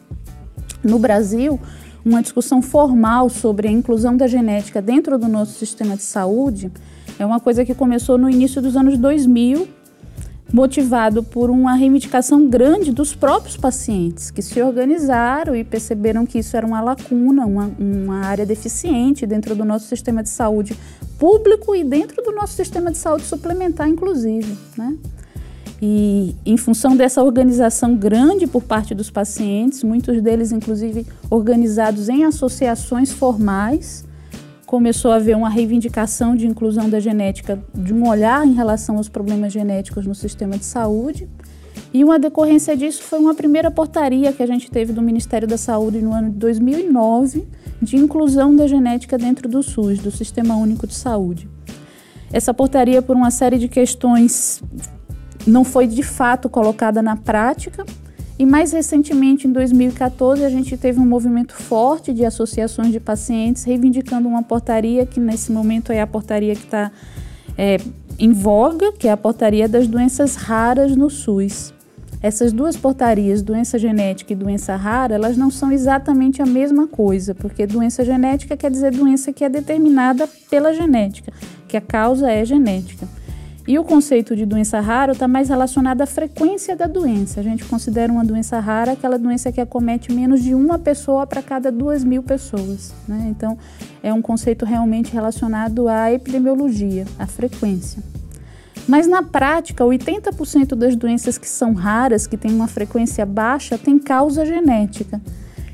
[0.82, 1.60] No Brasil,
[2.04, 6.70] uma discussão formal sobre a inclusão da genética dentro do nosso sistema de saúde
[7.18, 9.68] é uma coisa que começou no início dos anos 2000
[10.52, 16.56] motivado por uma reivindicação grande dos próprios pacientes, que se organizaram e perceberam que isso
[16.56, 20.76] era uma lacuna, uma, uma área deficiente dentro do nosso sistema de saúde
[21.18, 24.56] público e dentro do nosso sistema de saúde suplementar, inclusive.
[24.76, 24.96] Né?
[25.82, 32.24] E em função dessa organização grande por parte dos pacientes, muitos deles, inclusive, organizados em
[32.24, 34.04] associações formais,
[34.66, 39.08] começou a haver uma reivindicação de inclusão da genética, de um olhar em relação aos
[39.08, 41.28] problemas genéticos no sistema de saúde.
[41.92, 45.56] E uma decorrência disso foi uma primeira portaria que a gente teve do Ministério da
[45.56, 47.48] Saúde no ano de 2009
[47.82, 51.48] de inclusão da genética dentro do SUS, do Sistema Único de Saúde.
[52.32, 54.62] Essa portaria, por uma série de questões,
[55.46, 57.84] não foi de fato colocada na prática,
[58.40, 63.64] e mais recentemente, em 2014, a gente teve um movimento forte de associações de pacientes
[63.64, 66.90] reivindicando uma portaria que nesse momento é a portaria que está
[67.58, 67.76] é,
[68.18, 71.74] em voga, que é a portaria das doenças raras no SUS.
[72.22, 77.34] Essas duas portarias, doença genética e doença rara, elas não são exatamente a mesma coisa,
[77.34, 81.30] porque doença genética quer dizer doença que é determinada pela genética,
[81.68, 83.06] que a causa é genética.
[83.70, 87.38] E o conceito de doença rara está mais relacionado à frequência da doença.
[87.38, 91.40] A gente considera uma doença rara aquela doença que acomete menos de uma pessoa para
[91.40, 92.92] cada duas mil pessoas.
[93.06, 93.28] Né?
[93.30, 93.56] Então,
[94.02, 98.02] é um conceito realmente relacionado à epidemiologia, à frequência.
[98.88, 104.00] Mas na prática, 80% das doenças que são raras, que têm uma frequência baixa, têm
[104.00, 105.20] causa genética.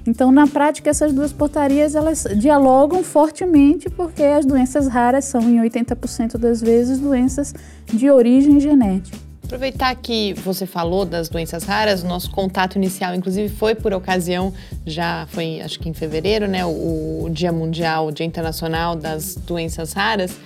[0.06, 5.60] Então, na prática, essas duas portarias elas dialogam fortemente porque as doenças raras são, em
[5.60, 7.54] 80% das vezes, doenças
[7.86, 9.26] de origem genética.
[9.46, 14.52] Aproveitar que você falou das doenças raras, nosso contato inicial, inclusive, foi por ocasião,
[14.84, 19.92] já foi acho que em fevereiro, né, o Dia Mundial, o Dia Internacional das Doenças
[19.92, 20.36] Raras.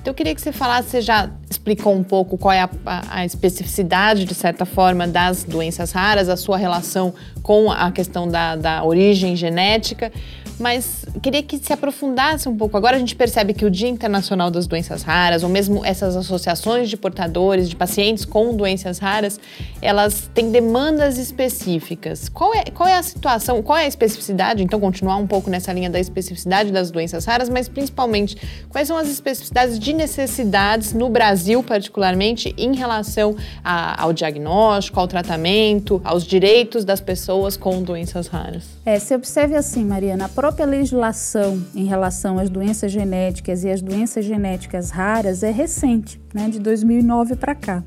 [0.00, 3.18] Então, eu queria que você falasse, você já explicou um pouco qual é a, a,
[3.18, 8.56] a, especificidade, de certa forma, das doenças raras, a sua relação com a questão da,
[8.56, 10.12] da origem genética,
[10.58, 12.76] mas queria que se aprofundasse um pouco.
[12.76, 16.88] Agora a gente percebe que o Dia Internacional das Doenças Raras, ou mesmo essas associações
[16.88, 19.38] de portadores, de pacientes com doenças raras,
[19.80, 22.28] elas têm demandas específicas.
[22.28, 24.62] Qual é, qual é a situação, qual é a especificidade?
[24.62, 28.36] Então, continuar um pouco nessa linha da especificidade das doenças raras, mas principalmente,
[28.68, 35.06] quais são as especificidades de necessidades no Brasil, particularmente, em relação a, ao diagnóstico, ao
[35.06, 38.77] tratamento, aos direitos das pessoas com doenças raras?
[38.88, 43.82] É, se observe assim, Mariana, a própria legislação em relação às doenças genéticas e às
[43.82, 47.84] doenças genéticas raras é recente, né, de 2009 para cá.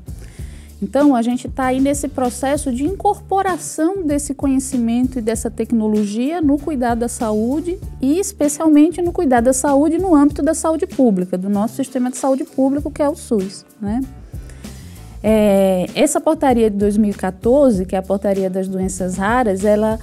[0.80, 6.56] Então, a gente está aí nesse processo de incorporação desse conhecimento e dessa tecnologia no
[6.56, 11.48] cuidado da saúde e, especialmente, no cuidado da saúde no âmbito da saúde pública, do
[11.48, 13.66] nosso sistema de saúde público, que é o SUS.
[13.80, 14.02] Né?
[15.20, 19.98] É, essa portaria de 2014, que é a portaria das doenças raras, ela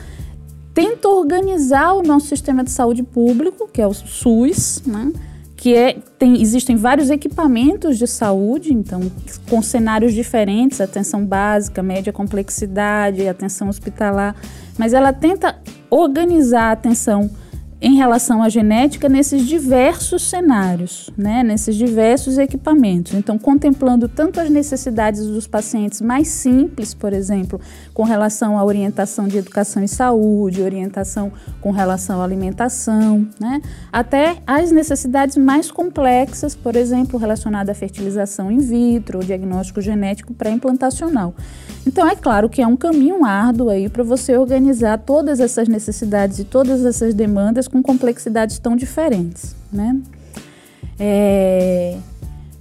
[0.73, 5.11] tenta organizar o nosso sistema de saúde público, que é o SUS, né?
[5.59, 9.11] que é, tem, existem vários equipamentos de saúde, então,
[9.49, 14.37] com cenários diferentes, atenção básica, média complexidade, atenção hospitalar,
[14.77, 17.29] mas ela tenta organizar a atenção
[17.81, 23.13] em relação à genética nesses diversos cenários, né, nesses diversos equipamentos.
[23.13, 27.59] Então, contemplando tanto as necessidades dos pacientes mais simples, por exemplo,
[27.93, 33.61] com relação à orientação de educação e saúde, orientação com relação à alimentação, né,
[33.93, 41.33] até as necessidades mais complexas, por exemplo, relacionadas à fertilização in vitro, diagnóstico genético pré-implantacional.
[41.87, 46.39] Então, é claro que é um caminho árduo aí para você organizar todas essas necessidades
[46.39, 49.95] e todas essas demandas com complexidades tão diferentes, né?
[50.99, 51.97] É...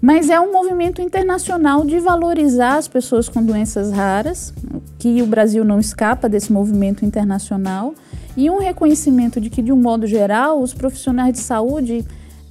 [0.00, 4.54] Mas é um movimento internacional de valorizar as pessoas com doenças raras,
[4.96, 7.94] que o Brasil não escapa desse movimento internacional,
[8.36, 12.04] e um reconhecimento de que, de um modo geral, os profissionais de saúde,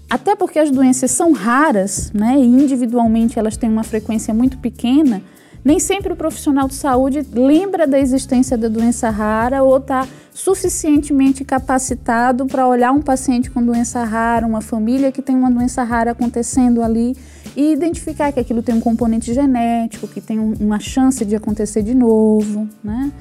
[0.09, 5.21] até porque as doenças são raras, né, e individualmente elas têm uma frequência muito pequena,
[5.67, 11.43] nem sempre o profissional de saúde lembra da existência da doença rara ou está suficientemente
[11.43, 16.11] capacitado para olhar um paciente com doença rara, uma família que tem uma doença rara
[16.11, 17.17] acontecendo ali
[17.53, 21.93] e identificar que aquilo tem um componente genético, que tem uma chance de acontecer de
[21.93, 23.11] novo, né?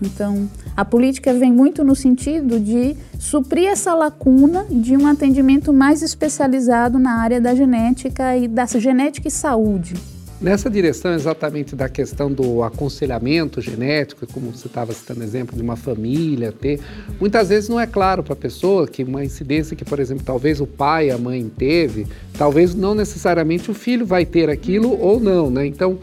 [0.00, 6.02] Então, a política vem muito no sentido de suprir essa lacuna de um atendimento mais
[6.02, 9.94] especializado na área da genética e da genética e saúde,
[10.38, 15.76] Nessa direção exatamente da questão do aconselhamento genético, como você estava citando exemplo de uma
[15.76, 16.78] família ter,
[17.18, 20.60] muitas vezes não é claro para a pessoa que uma incidência que, por exemplo, talvez
[20.60, 25.50] o pai, a mãe teve, talvez não necessariamente o filho vai ter aquilo ou não,
[25.50, 25.66] né?
[25.66, 25.98] Então,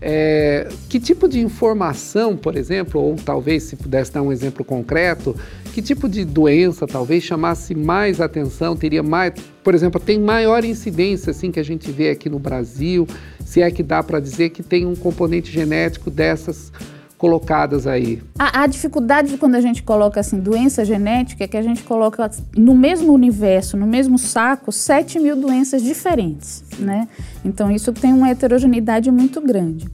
[0.00, 5.34] é, que tipo de informação, por exemplo, ou talvez se pudesse dar um exemplo concreto,
[5.72, 11.30] que tipo de doença talvez chamasse mais atenção, teria mais, por exemplo, tem maior incidência
[11.30, 13.06] assim que a gente vê aqui no Brasil,
[13.46, 16.72] se é que dá para dizer que tem um componente genético dessas
[17.16, 18.20] colocadas aí?
[18.36, 21.84] A, a, dificuldade de quando a gente coloca assim doença genética é que a gente
[21.84, 27.08] coloca no mesmo universo, no mesmo saco, 7 mil doenças diferentes, né?
[27.44, 29.86] Então isso tem uma heterogeneidade muito grande.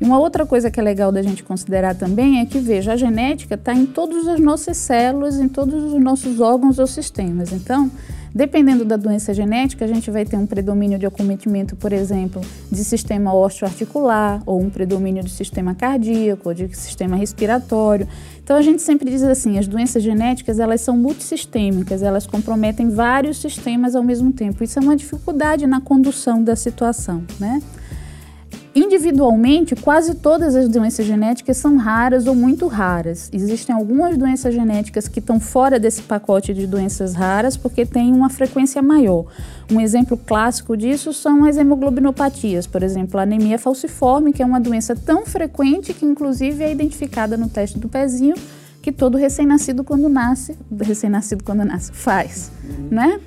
[0.00, 2.96] E uma outra coisa que é legal da gente considerar também é que, veja, a
[2.96, 7.52] genética está em todas as nossas células, em todos os nossos órgãos ou sistemas.
[7.52, 7.90] Então,
[8.36, 12.84] Dependendo da doença genética, a gente vai ter um predomínio de acometimento, por exemplo, de
[12.84, 18.06] sistema osteoarticular, ou um predomínio de sistema cardíaco, ou de sistema respiratório.
[18.44, 23.38] Então a gente sempre diz assim, as doenças genéticas, elas são multissistêmicas, elas comprometem vários
[23.38, 24.62] sistemas ao mesmo tempo.
[24.62, 27.62] Isso é uma dificuldade na condução da situação, né?
[28.76, 33.30] Individualmente, quase todas as doenças genéticas são raras ou muito raras.
[33.32, 38.28] Existem algumas doenças genéticas que estão fora desse pacote de doenças raras porque têm uma
[38.28, 39.24] frequência maior.
[39.72, 44.60] Um exemplo clássico disso são as hemoglobinopatias, por exemplo, a anemia falciforme, que é uma
[44.60, 48.34] doença tão frequente que inclusive é identificada no teste do pezinho
[48.82, 52.52] que todo recém-nascido quando nasce, recém-nascido quando nasce, faz,
[52.90, 53.18] né?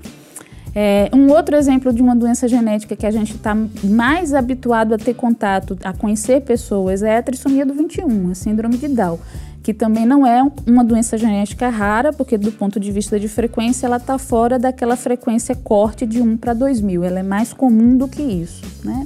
[0.82, 4.98] É, um outro exemplo de uma doença genética que a gente está mais habituado a
[4.98, 9.20] ter contato, a conhecer pessoas, é a trissomia do 21, a síndrome de Down,
[9.62, 13.88] que também não é uma doença genética rara, porque do ponto de vista de frequência
[13.88, 17.98] ela está fora daquela frequência corte de 1 para 2 mil, ela é mais comum
[17.98, 19.06] do que isso, né?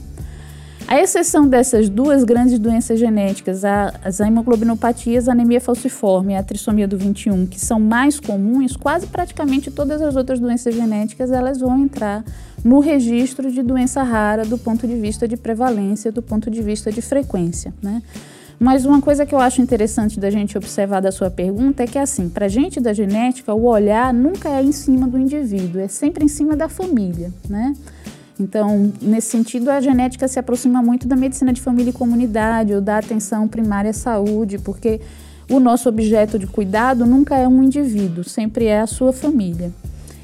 [0.93, 6.87] A exceção dessas duas grandes doenças genéticas, as hemoglobinopatias, a anemia falciforme e a trissomia
[6.87, 11.79] do 21, que são mais comuns, quase praticamente todas as outras doenças genéticas elas vão
[11.79, 12.23] entrar
[12.63, 16.91] no registro de doença rara do ponto de vista de prevalência, do ponto de vista
[16.91, 18.03] de frequência, né?
[18.59, 21.97] Mas uma coisa que eu acho interessante da gente observar da sua pergunta é que,
[21.97, 26.23] assim, para gente da genética, o olhar nunca é em cima do indivíduo, é sempre
[26.23, 27.73] em cima da família, né?
[28.39, 32.81] Então, nesse sentido, a genética se aproxima muito da medicina de família e comunidade ou
[32.81, 34.99] da atenção primária à saúde, porque
[35.49, 39.71] o nosso objeto de cuidado nunca é um indivíduo, sempre é a sua família.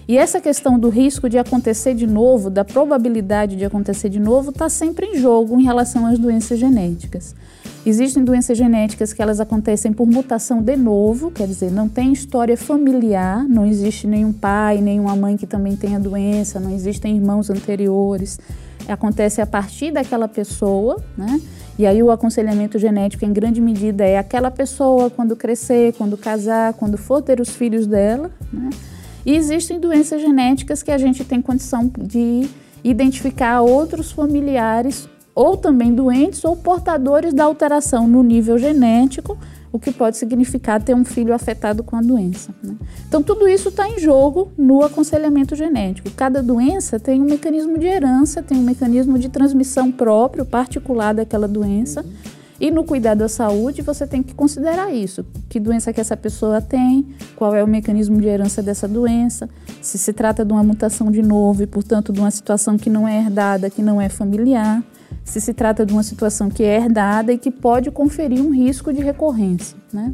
[0.07, 4.49] E essa questão do risco de acontecer de novo, da probabilidade de acontecer de novo,
[4.49, 7.35] está sempre em jogo em relação às doenças genéticas.
[7.89, 12.55] Existem doenças genéticas que elas acontecem por mutação de novo, quer dizer, não tem história
[12.55, 18.39] familiar, não existe nenhum pai, nenhuma mãe que também tenha doença, não existem irmãos anteriores.
[18.87, 21.41] Acontece a partir daquela pessoa, né?
[21.79, 26.75] E aí o aconselhamento genético, em grande medida, é aquela pessoa quando crescer, quando casar,
[26.75, 28.69] quando for ter os filhos dela, né?
[29.25, 32.47] E existem doenças genéticas que a gente tem condição de
[32.83, 39.37] identificar outros familiares ou também doentes ou portadores da alteração no nível genético,
[39.71, 42.53] o que pode significar ter um filho afetado com a doença.
[42.63, 42.75] Né?
[43.07, 46.09] Então, tudo isso está em jogo no aconselhamento genético.
[46.11, 51.47] Cada doença tem um mecanismo de herança, tem um mecanismo de transmissão próprio, particular daquela
[51.47, 52.03] doença.
[52.59, 55.25] E no cuidado da saúde, você tem que considerar isso.
[55.47, 59.49] Que doença que essa pessoa tem, qual é o mecanismo de herança dessa doença,
[59.81, 63.07] se se trata de uma mutação de novo e, portanto, de uma situação que não
[63.07, 64.83] é herdada, que não é familiar
[65.29, 68.91] se se trata de uma situação que é herdada e que pode conferir um risco
[68.91, 69.77] de recorrência.
[69.93, 70.13] Né?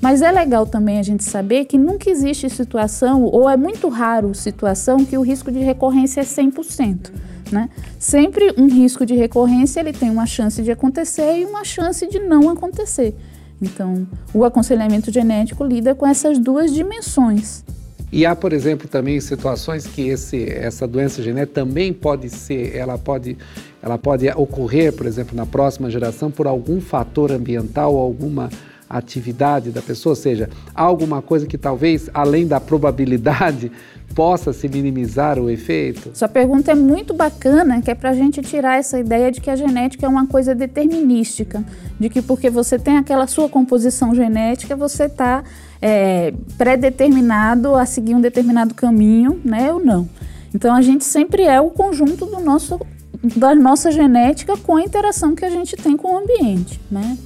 [0.00, 4.34] Mas é legal também a gente saber que nunca existe situação, ou é muito raro
[4.34, 7.10] situação, que o risco de recorrência é 100%.
[7.50, 7.68] Né?
[7.98, 12.18] Sempre um risco de recorrência ele tem uma chance de acontecer e uma chance de
[12.18, 13.14] não acontecer.
[13.60, 17.64] Então, o aconselhamento genético lida com essas duas dimensões.
[18.10, 22.96] E há, por exemplo, também situações que esse, essa doença genética também pode ser, ela
[22.96, 23.36] pode,
[23.82, 28.50] ela pode ocorrer, por exemplo, na próxima geração por algum fator ambiental, alguma
[28.88, 33.70] atividade da pessoa, ou seja, alguma coisa que talvez, além da probabilidade,
[34.14, 36.10] possa se minimizar o efeito?
[36.14, 39.50] Sua pergunta é muito bacana, que é para a gente tirar essa ideia de que
[39.50, 41.62] a genética é uma coisa determinística,
[42.00, 45.44] de que porque você tem aquela sua composição genética, você está
[45.80, 50.08] é, pré-determinado a seguir um determinado caminho, né, ou não.
[50.54, 52.80] Então a gente sempre é o conjunto do nosso,
[53.22, 57.16] da nossa genética com a interação que a gente tem com o ambiente, né?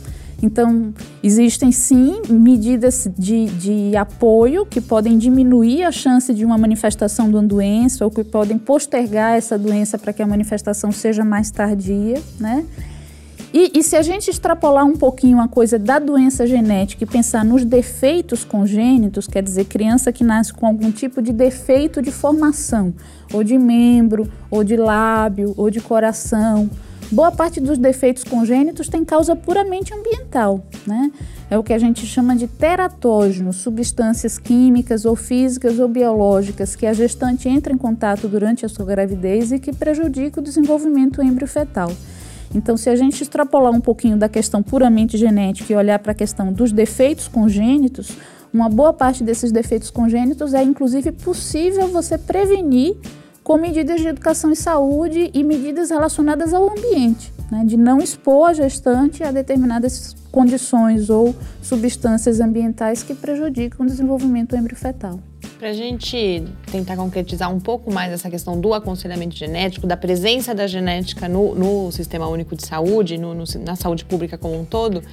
[0.42, 7.28] Então, existem sim medidas de, de apoio que podem diminuir a chance de uma manifestação
[7.28, 11.48] de uma doença ou que podem postergar essa doença para que a manifestação seja mais
[11.52, 12.66] tardia, né?
[13.52, 17.44] E, e, se a gente extrapolar um pouquinho a coisa da doença genética e pensar
[17.44, 22.94] nos defeitos congênitos, quer dizer, criança que nasce com algum tipo de defeito de formação,
[23.30, 26.70] ou de membro, ou de lábio, ou de coração,
[27.10, 31.12] boa parte dos defeitos congênitos tem causa puramente ambiental, né?
[31.50, 36.86] É o que a gente chama de teratógenos, substâncias químicas ou físicas ou biológicas que
[36.86, 41.92] a gestante entra em contato durante a sua gravidez e que prejudicam o desenvolvimento embriofetal.
[42.54, 46.14] Então, se a gente extrapolar um pouquinho da questão puramente genética e olhar para a
[46.14, 48.16] questão dos defeitos congênitos,
[48.52, 52.96] uma boa parte desses defeitos congênitos é inclusive possível você prevenir
[53.42, 58.50] com medidas de educação e saúde e medidas relacionadas ao ambiente, né, de não expor
[58.50, 65.18] a gestante a determinadas condições ou substâncias ambientais que prejudicam o desenvolvimento embriofetal.
[65.62, 66.42] Para a gente
[66.72, 71.54] tentar concretizar um pouco mais essa questão do aconselhamento genético, da presença da genética no,
[71.54, 75.04] no Sistema Único de Saúde, no, no, na saúde pública como um todo,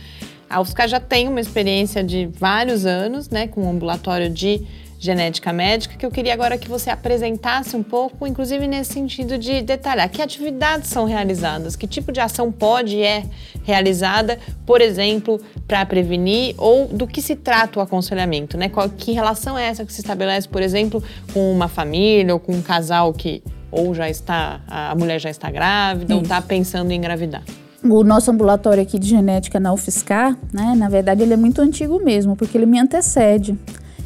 [0.50, 4.66] a UFSCar já tem uma experiência de vários anos, né, com um ambulatório de
[5.00, 9.62] genética médica, que eu queria agora que você apresentasse um pouco, inclusive nesse sentido de
[9.62, 13.24] detalhar que atividades são realizadas, que tipo de ação pode e é
[13.64, 18.68] realizada, por exemplo, para prevenir ou do que se trata o aconselhamento, né?
[18.68, 21.02] Qual, que relação é essa que se estabelece, por exemplo,
[21.34, 23.42] com uma família ou com um casal que
[23.72, 26.16] ou já está, a mulher já está grávida Isso.
[26.16, 27.44] ou está pensando em engravidar?
[27.84, 32.04] O nosso ambulatório aqui de genética na UFSCar, né, na verdade ele é muito antigo
[32.04, 33.58] mesmo, porque ele me antecede.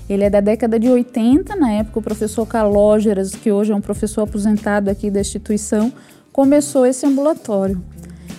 [0.09, 3.81] Ele é da década de 80, na época o professor Calógeras, que hoje é um
[3.81, 5.91] professor aposentado aqui da instituição,
[6.31, 7.81] começou esse ambulatório.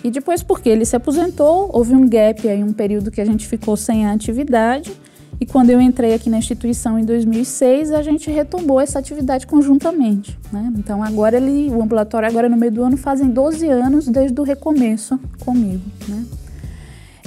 [0.03, 3.47] E depois, porque ele se aposentou, houve um gap aí, um período que a gente
[3.47, 4.93] ficou sem a atividade.
[5.41, 10.39] E quando eu entrei aqui na instituição em 2006, a gente retomou essa atividade conjuntamente.
[10.53, 10.73] Né?
[10.77, 14.45] Então agora ele, o ambulatório agora no meio do ano fazem 12 anos desde o
[14.45, 15.83] recomeço comigo.
[16.07, 16.25] Né?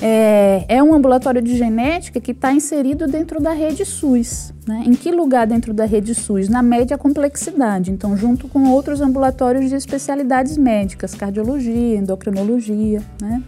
[0.01, 4.53] É, é um ambulatório de genética que está inserido dentro da rede SUS.
[4.67, 4.83] Né?
[4.85, 6.49] Em que lugar dentro da rede SUS?
[6.49, 13.01] Na média complexidade, então, junto com outros ambulatórios de especialidades médicas, cardiologia, endocrinologia.
[13.19, 13.41] Né?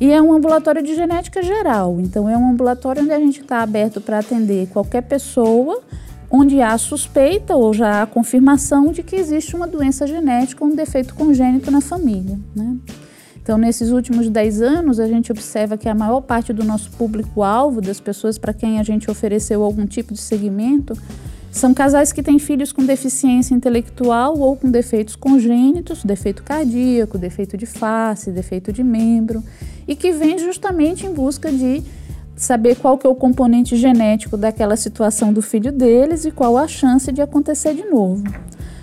[0.00, 3.62] E é um ambulatório de genética geral, então, é um ambulatório onde a gente está
[3.62, 5.80] aberto para atender qualquer pessoa
[6.28, 11.14] onde há suspeita ou já há confirmação de que existe uma doença genética, um defeito
[11.14, 12.38] congênito na família.
[12.56, 12.78] Né?
[13.42, 17.80] Então, nesses últimos 10 anos, a gente observa que a maior parte do nosso público-alvo,
[17.80, 20.96] das pessoas para quem a gente ofereceu algum tipo de segmento,
[21.50, 27.56] são casais que têm filhos com deficiência intelectual ou com defeitos congênitos, defeito cardíaco, defeito
[27.56, 29.42] de face, defeito de membro,
[29.86, 31.82] e que vêm justamente em busca de
[32.36, 36.66] saber qual que é o componente genético daquela situação do filho deles e qual a
[36.66, 38.22] chance de acontecer de novo.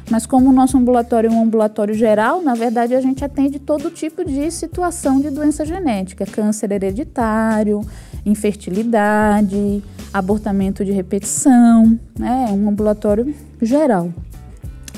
[0.09, 3.91] Mas como o nosso ambulatório é um ambulatório geral, na verdade a gente atende todo
[3.91, 7.81] tipo de situação de doença genética, câncer hereditário,
[8.25, 12.47] infertilidade, abortamento de repetição, né?
[12.49, 14.09] É um ambulatório geral.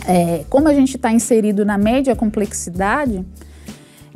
[0.07, 3.23] É, como a gente está inserido na média complexidade,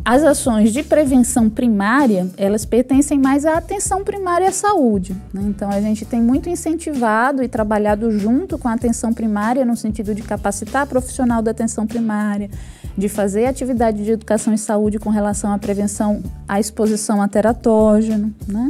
[0.05, 5.15] as ações de prevenção primária, elas pertencem mais à atenção primária à saúde.
[5.33, 5.41] Né?
[5.47, 10.13] Então, a gente tem muito incentivado e trabalhado junto com a atenção primária, no sentido
[10.13, 12.51] de capacitar profissional da atenção primária,
[12.95, 18.31] de fazer atividade de educação e saúde com relação à prevenção à exposição a teratógeno.
[18.47, 18.69] Né?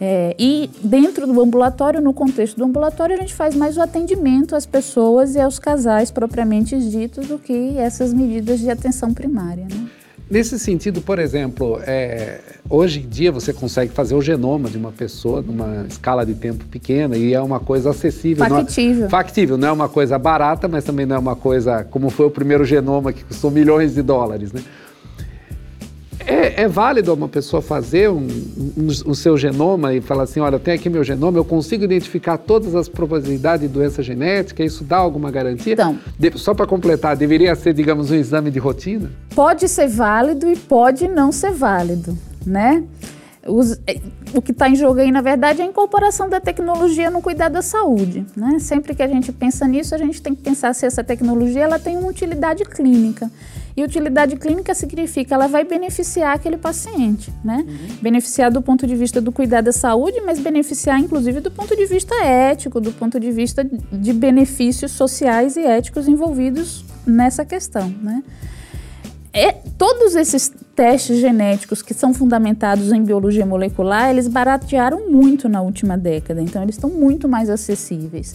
[0.00, 4.56] É, e dentro do ambulatório, no contexto do ambulatório, a gente faz mais o atendimento
[4.56, 9.68] às pessoas e aos casais propriamente ditos do que essas medidas de atenção primária.
[9.70, 9.99] Né?
[10.30, 14.92] Nesse sentido, por exemplo, é, hoje em dia você consegue fazer o genoma de uma
[14.92, 18.46] pessoa numa escala de tempo pequena e é uma coisa acessível.
[18.46, 19.00] Factível.
[19.00, 22.10] Não é, factível, não é uma coisa barata, mas também não é uma coisa como
[22.10, 24.62] foi o primeiro genoma que custou milhões de dólares, né?
[26.30, 28.28] É, é, válido uma pessoa fazer um,
[28.76, 32.38] um, o seu genoma e falar assim, olha, tem aqui meu genoma, eu consigo identificar
[32.38, 35.72] todas as probabilidades de doença genética, isso dá alguma garantia?
[35.72, 39.10] Então, de, só para completar, deveria ser, digamos, um exame de rotina?
[39.34, 42.16] Pode ser válido e pode não ser válido,
[42.46, 42.84] né?
[43.50, 44.00] Os, é,
[44.34, 47.52] o que está em jogo aí, na verdade, é a incorporação da tecnologia no cuidado
[47.52, 48.24] da saúde.
[48.36, 48.58] Né?
[48.58, 51.78] Sempre que a gente pensa nisso, a gente tem que pensar se essa tecnologia ela
[51.78, 53.30] tem uma utilidade clínica.
[53.76, 57.64] E utilidade clínica significa ela vai beneficiar aquele paciente, né?
[57.66, 57.96] Uhum.
[58.02, 61.86] Beneficiar do ponto de vista do cuidado da saúde, mas beneficiar inclusive do ponto de
[61.86, 68.22] vista ético, do ponto de vista de benefícios sociais e éticos envolvidos nessa questão, né?
[69.32, 75.62] É, todos esses testes genéticos que são fundamentados em biologia molecular, eles baratearam muito na
[75.62, 78.34] última década, então eles estão muito mais acessíveis.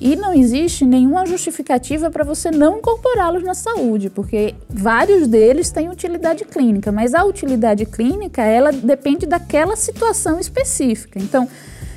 [0.00, 5.90] E não existe nenhuma justificativa para você não incorporá-los na saúde, porque vários deles têm
[5.90, 11.18] utilidade clínica, mas a utilidade clínica, ela depende daquela situação específica.
[11.18, 11.46] Então,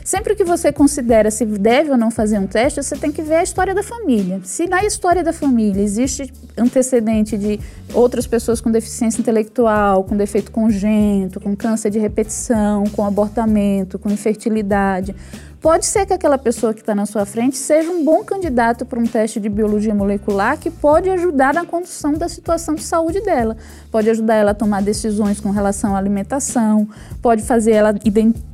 [0.04, 3.36] sempre que você considera se deve ou não fazer um teste, você tem que ver
[3.36, 4.42] a história da família.
[4.44, 7.60] Se na história da família existe antecedente de
[7.94, 14.10] outras pessoas com deficiência intelectual, com defeito congênito, com câncer de repetição, com abortamento, com
[14.10, 15.16] infertilidade,
[15.64, 19.00] pode ser que aquela pessoa que está na sua frente seja um bom candidato para
[19.00, 23.56] um teste de biologia molecular que pode ajudar na condução da situação de saúde dela.
[23.90, 26.86] Pode ajudar ela a tomar decisões com relação à alimentação,
[27.22, 27.96] pode fazer ela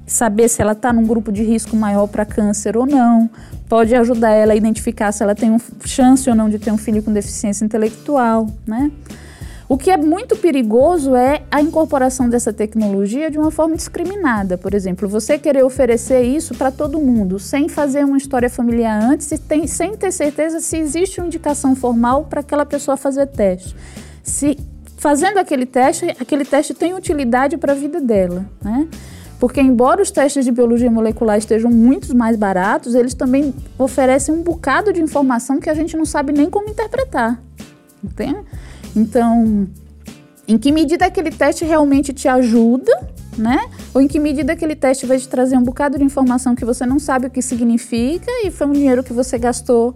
[0.06, 3.28] saber se ela está num grupo de risco maior para câncer ou não,
[3.68, 6.78] pode ajudar ela a identificar se ela tem um chance ou não de ter um
[6.78, 8.92] filho com deficiência intelectual, né?
[9.70, 14.58] O que é muito perigoso é a incorporação dessa tecnologia de uma forma discriminada.
[14.58, 19.30] Por exemplo, você querer oferecer isso para todo mundo, sem fazer uma história familiar antes,
[19.48, 23.76] tem, sem ter certeza se existe uma indicação formal para aquela pessoa fazer teste.
[24.24, 24.58] Se
[24.98, 28.88] fazendo aquele teste, aquele teste tem utilidade para a vida dela, né?
[29.40, 34.42] Porque, embora os testes de biologia molecular estejam muito mais baratos, eles também oferecem um
[34.42, 37.40] bocado de informação que a gente não sabe nem como interpretar.
[38.04, 38.40] Entende?
[38.96, 39.68] Então,
[40.48, 42.92] em que medida aquele teste realmente te ajuda,
[43.38, 43.60] né?
[43.94, 46.86] Ou em que medida aquele teste vai te trazer um bocado de informação que você
[46.86, 49.94] não sabe o que significa e foi um dinheiro que você gastou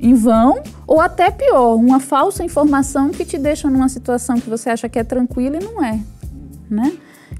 [0.00, 4.70] em vão, ou até pior, uma falsa informação que te deixa numa situação que você
[4.70, 6.00] acha que é tranquila e não é,
[6.68, 6.92] né?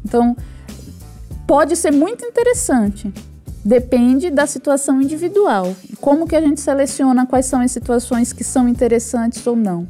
[0.05, 0.37] Então,
[1.45, 3.13] pode ser muito interessante.
[3.65, 5.75] Depende da situação individual.
[6.01, 9.89] Como que a gente seleciona quais são as situações que são interessantes ou não?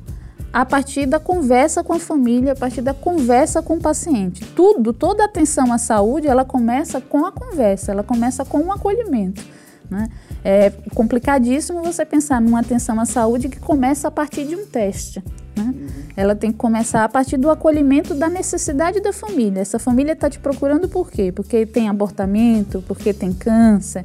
[0.53, 4.45] A partir da conversa com a família, a partir da conversa com o paciente.
[4.55, 9.43] Tudo, toda atenção à saúde, ela começa com a conversa, ela começa com o acolhimento.
[9.91, 10.09] Né?
[10.45, 15.23] É complicadíssimo você pensar numa atenção à saúde que começa a partir de um teste.
[15.57, 15.75] Né?
[16.17, 19.61] Ela tem que começar a partir do acolhimento da necessidade da família.
[19.61, 21.33] Essa família está te procurando por quê?
[21.33, 24.05] Porque tem abortamento, porque tem câncer,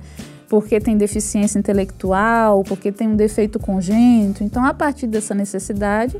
[0.49, 4.43] porque tem deficiência intelectual, porque tem um defeito congênito.
[4.43, 6.17] Então, a partir dessa necessidade,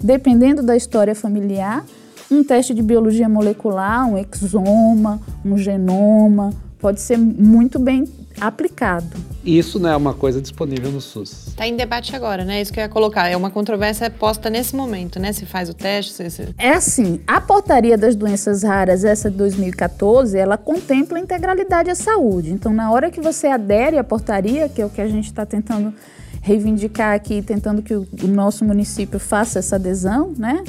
[0.00, 1.84] dependendo da história familiar,
[2.30, 8.04] um teste de biologia molecular, um exoma, um genoma, pode ser muito bem
[8.40, 9.06] aplicado.
[9.44, 11.48] Isso não é uma coisa disponível no SUS.
[11.48, 12.60] Está em debate agora, né?
[12.60, 13.28] Isso que eu ia colocar.
[13.28, 15.32] É uma controvérsia posta nesse momento, né?
[15.32, 16.12] Se faz o teste.
[16.12, 16.48] Se, se...
[16.58, 21.94] É assim, a portaria das doenças raras, essa de 2014, ela contempla a integralidade à
[21.94, 22.50] saúde.
[22.50, 25.46] Então, na hora que você adere à portaria, que é o que a gente está
[25.46, 25.94] tentando
[26.42, 30.62] reivindicar aqui, tentando que o, o nosso município faça essa adesão, né?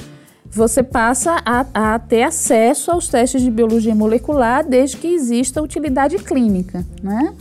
[0.51, 6.17] você passa a, a, ter acesso aos testes de biologia molecular desde que exista utilidade
[6.17, 7.33] clínica, né?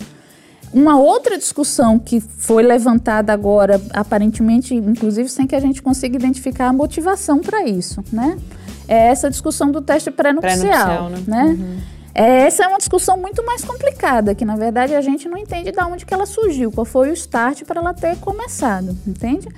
[0.73, 6.69] Uma outra discussão que foi levantada agora, aparentemente, inclusive sem que a gente consiga identificar
[6.69, 8.39] a motivação para isso, né?
[8.87, 11.45] É essa discussão do teste pré-nupcial, pré né?
[11.45, 11.79] Uhum.
[12.14, 15.71] É, essa é uma discussão muito mais complicada, que na verdade a gente não entende
[15.71, 19.49] de onde que ela surgiu, qual foi o start para ela ter começado, entende?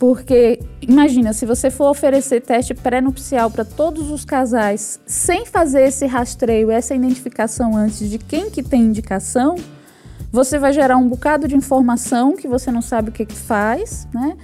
[0.00, 6.04] Porque imagina, se você for oferecer teste pré-nupcial para todos os casais, sem fazer esse
[6.06, 9.54] rastreio, essa identificação antes de quem que tem indicação,
[10.32, 14.08] você vai gerar um bocado de informação que você não sabe o que, que faz,
[14.12, 14.36] né?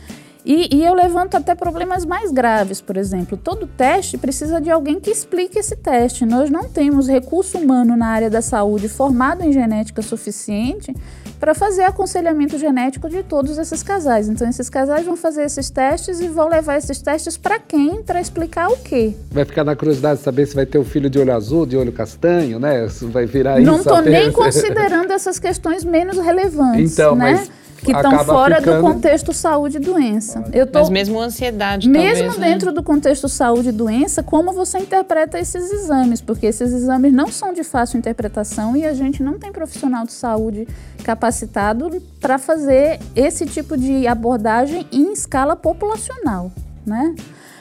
[0.45, 3.37] E, e, eu levanto até problemas mais graves, por exemplo.
[3.37, 6.25] Todo teste precisa de alguém que explique esse teste.
[6.25, 10.95] Nós não temos recurso humano na área da saúde formado em genética suficiente
[11.39, 14.29] para fazer aconselhamento genético de todos esses casais.
[14.29, 18.03] Então, esses casais vão fazer esses testes e vão levar esses testes para quem?
[18.03, 19.15] Para explicar o quê?
[19.31, 21.77] Vai ficar na curiosidade de saber se vai ter o filho de olho azul, de
[21.77, 22.89] olho castanho, né?
[22.89, 26.93] Se vai virar Não estou nem considerando essas questões menos relevantes.
[26.93, 27.33] Então, né?
[27.33, 27.51] mas
[27.83, 28.77] que estão fora ficando...
[28.77, 30.45] do contexto saúde e doença.
[30.53, 30.81] Eu tô...
[30.81, 32.73] Mas mesmo ansiedade, Mesmo talvez, dentro né?
[32.73, 36.21] do contexto saúde e doença, como você interpreta esses exames?
[36.21, 40.13] Porque esses exames não são de fácil interpretação e a gente não tem profissional de
[40.13, 40.67] saúde
[41.05, 46.51] capacitado para fazer esse tipo de abordagem em escala populacional,
[46.85, 47.15] né?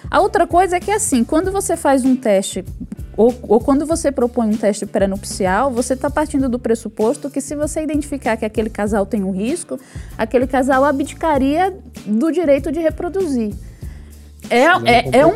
[0.09, 2.63] A outra coisa é que, assim, quando você faz um teste
[3.17, 7.55] ou, ou, quando você propõe um teste pré-nupcial, você está partindo do pressuposto que se
[7.55, 9.79] você identificar que aquele casal tem um risco,
[10.15, 13.55] aquele casal abdicaria do direito de reproduzir.
[14.49, 15.33] É, é, é, um,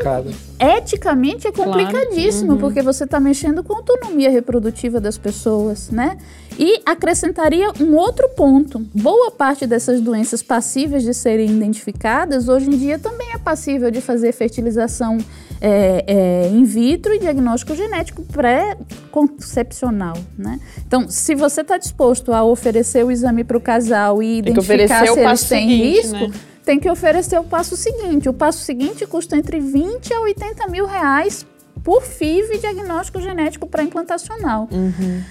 [0.59, 2.53] eticamente é complicadíssimo, claro.
[2.53, 2.59] uhum.
[2.59, 6.17] porque você está mexendo com a autonomia reprodutiva das pessoas, né?
[6.59, 8.79] E acrescentaria um outro ponto.
[8.93, 14.01] Boa parte dessas doenças passíveis de serem identificadas, hoje em dia também é passível de
[14.01, 15.17] fazer fertilização
[15.59, 20.59] é, é, in vitro e diagnóstico genético pré-concepcional, né?
[20.85, 25.19] Então, se você está disposto a oferecer o exame para o casal e identificar se
[25.19, 26.13] eles têm risco...
[26.13, 26.31] Né?
[26.63, 28.29] Tem que oferecer o passo seguinte.
[28.29, 31.45] O passo seguinte custa entre 20 a 80 mil reais
[31.83, 34.67] por FIV diagnóstico genético pré-implantacional.
[34.71, 35.23] Uhum.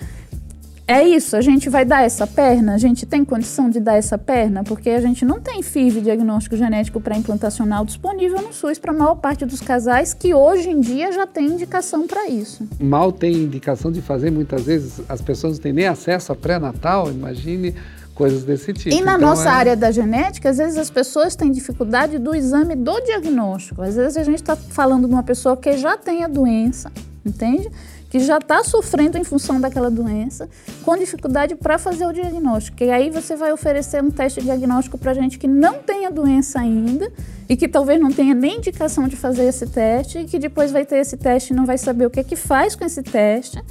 [0.91, 2.75] É isso, a gente vai dar essa perna?
[2.75, 4.65] A gente tem condição de dar essa perna?
[4.65, 9.15] Porque a gente não tem FIV diagnóstico genético pré-implantacional disponível no SUS para a maior
[9.15, 12.69] parte dos casais que hoje em dia já tem indicação para isso.
[12.81, 17.09] Mal tem indicação de fazer, muitas vezes as pessoas não têm nem acesso a pré-natal,
[17.09, 17.73] imagine
[18.21, 18.95] coisas desse tipo.
[18.95, 19.53] E na então, nossa é...
[19.53, 23.81] área da genética, às vezes as pessoas têm dificuldade do exame do diagnóstico.
[23.81, 26.93] Às vezes a gente está falando de uma pessoa que já tem a doença,
[27.25, 27.71] entende?
[28.11, 30.51] Que já está sofrendo em função daquela doença,
[30.85, 32.85] com dificuldade para fazer o diagnóstico.
[32.85, 36.61] E aí você vai oferecer um teste diagnóstico para gente que não tem a doença
[36.61, 37.11] ainda
[37.49, 40.85] e que talvez não tenha nem indicação de fazer esse teste e que depois vai
[40.85, 43.63] ter esse teste e não vai saber o que é que faz com esse teste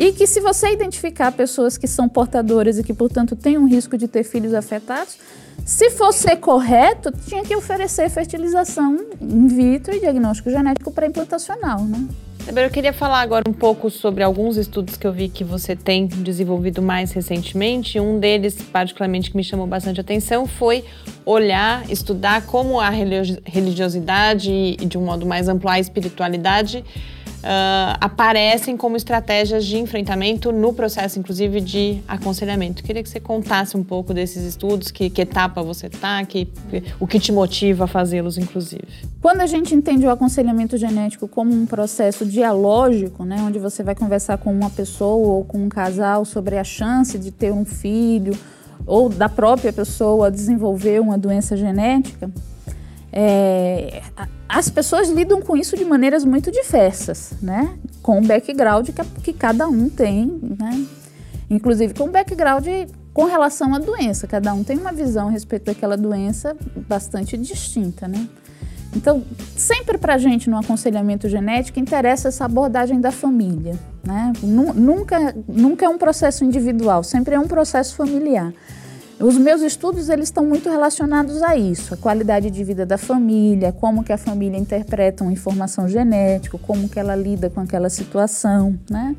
[0.00, 3.98] e que se você identificar pessoas que são portadoras e que, portanto, têm um risco
[3.98, 5.18] de ter filhos afetados,
[5.62, 12.08] se fosse correto, tinha que oferecer fertilização in vitro e diagnóstico genético pré-implantacional, né?
[12.56, 16.06] Eu queria falar agora um pouco sobre alguns estudos que eu vi que você tem
[16.06, 18.00] desenvolvido mais recentemente.
[18.00, 20.82] Um deles, particularmente, que me chamou bastante atenção foi
[21.26, 26.82] olhar, estudar como a religiosidade e, de um modo mais amplo, a espiritualidade
[27.40, 32.82] uh, aparecem como estratégias de enfrentamento no processo, inclusive, de aconselhamento.
[32.82, 36.48] Queria que você contasse um pouco desses estudos, que, que etapa você está, que,
[36.98, 38.86] o que te motiva a fazê-los, inclusive.
[39.20, 43.94] Quando a gente entende o aconselhamento genético como um processo dialógico, né, onde você vai
[43.94, 48.36] conversar com uma pessoa ou com um casal sobre a chance de ter um filho
[48.86, 52.30] ou da própria pessoa desenvolver uma doença genética,
[53.12, 54.02] é,
[54.52, 57.78] as pessoas lidam com isso de maneiras muito diversas, né?
[58.02, 58.92] Com o background que,
[59.22, 60.26] que cada um tem,
[60.58, 60.86] né?
[61.48, 62.66] Inclusive com o background
[63.14, 64.26] com relação à doença.
[64.26, 66.56] Cada um tem uma visão a respeito daquela doença
[66.88, 68.28] bastante distinta, né?
[68.94, 69.22] Então,
[69.56, 74.32] sempre para a gente no aconselhamento genético interessa essa abordagem da família, né?
[74.42, 78.52] Nunca, nunca é um processo individual, sempre é um processo familiar.
[79.20, 83.70] Os meus estudos eles estão muito relacionados a isso, a qualidade de vida da família,
[83.70, 88.78] como que a família interpreta uma informação genética, como que ela lida com aquela situação,
[88.90, 89.14] né?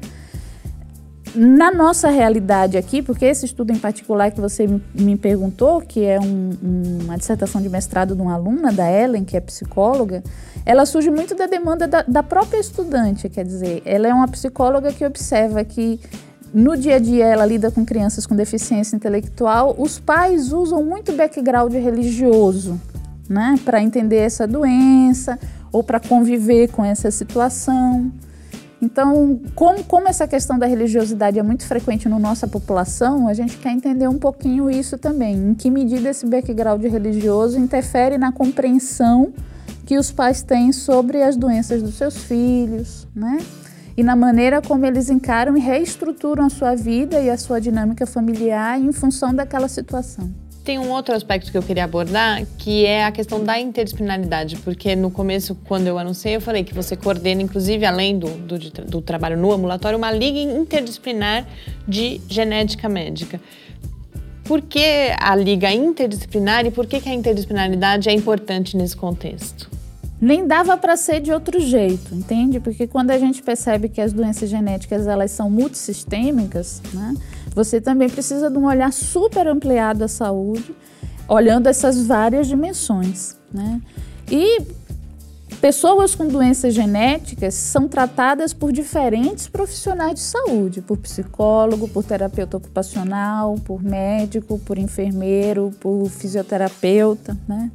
[1.36, 6.20] Na nossa realidade aqui, porque esse estudo em particular que você me perguntou, que é
[6.20, 6.49] um,
[7.04, 10.24] uma dissertação de mestrado de uma aluna da Ellen, que é psicóloga,
[10.66, 14.91] ela surge muito da demanda da, da própria estudante, quer dizer, ela é uma psicóloga
[14.91, 15.99] que observa que
[16.54, 21.14] no dia a dia ela lida com crianças com deficiência intelectual, os pais usam muito
[21.14, 22.80] background religioso,
[23.30, 25.39] né, para entender essa doença
[25.72, 28.12] ou para conviver com essa situação.
[28.82, 33.56] Então, como, como essa questão da religiosidade é muito frequente na nossa população, a gente
[33.58, 35.36] quer entender um pouquinho isso também.
[35.36, 39.32] Em que medida esse background religioso interfere na compreensão
[39.86, 43.38] que os pais têm sobre as doenças dos seus filhos, né?
[43.96, 48.06] E na maneira como eles encaram e reestruturam a sua vida e a sua dinâmica
[48.06, 50.30] familiar em função daquela situação.
[50.64, 54.96] tem um outro aspecto que eu queria abordar, que é a questão da interdisciplinaridade, porque
[54.96, 59.02] no começo, quando eu anunciei, eu falei que você coordena, inclusive, além do, do, do
[59.02, 61.48] trabalho no ambulatório, uma liga interdisciplinar
[61.88, 63.42] de genética médica.
[64.44, 69.81] Por que a liga interdisciplinar e por que, que a interdisciplinaridade é importante nesse contexto?
[70.22, 72.59] Nem dava para ser de outro jeito, entende?
[72.59, 77.15] Porque quando a gente percebe que as doenças genéticas elas são multissistêmicas, né?
[77.55, 80.76] Você também precisa de um olhar super ampliado da saúde,
[81.28, 83.82] olhando essas várias dimensões, né?
[84.30, 84.61] E
[85.61, 92.57] Pessoas com doenças genéticas são tratadas por diferentes profissionais de saúde, por psicólogo, por terapeuta
[92.57, 97.69] ocupacional, por médico, por enfermeiro, por fisioterapeuta, né?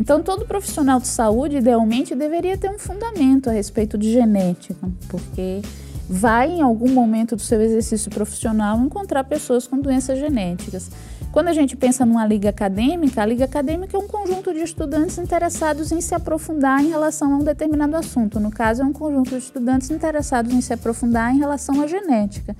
[0.00, 5.62] Então, todo profissional de saúde, idealmente, deveria ter um fundamento a respeito de genética, porque
[6.08, 10.90] vai, em algum momento do seu exercício profissional, encontrar pessoas com doenças genéticas.
[11.32, 15.18] Quando a gente pensa numa liga acadêmica, a liga acadêmica é um conjunto de estudantes
[15.18, 18.38] interessados em se aprofundar em relação a um determinado assunto.
[18.38, 22.54] No caso, é um conjunto de estudantes interessados em se aprofundar em relação à genética.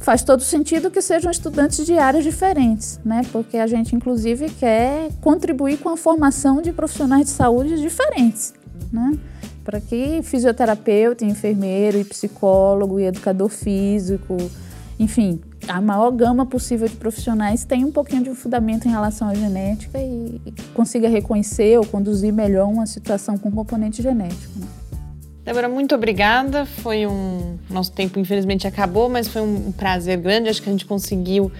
[0.00, 3.22] Faz todo sentido que sejam estudantes de áreas diferentes, né?
[3.32, 8.54] Porque a gente, inclusive, quer contribuir com a formação de profissionais de saúde diferentes,
[8.92, 9.18] né?
[9.64, 14.36] Para que fisioterapeuta, enfermeiro, e psicólogo, e educador físico,
[14.98, 19.34] enfim, a maior gama possível de profissionais tem um pouquinho de fundamento em relação à
[19.34, 20.40] genética e,
[20.74, 24.58] consiga reconhecer ou conduzir melhor uma situação com componente genético.
[24.58, 24.66] Né?
[25.48, 26.66] Débora, muito obrigada.
[26.66, 27.56] Foi um.
[27.70, 30.50] Nosso tempo, infelizmente, acabou, mas foi um prazer grande.
[30.50, 31.52] Acho que a gente conseguiu uh,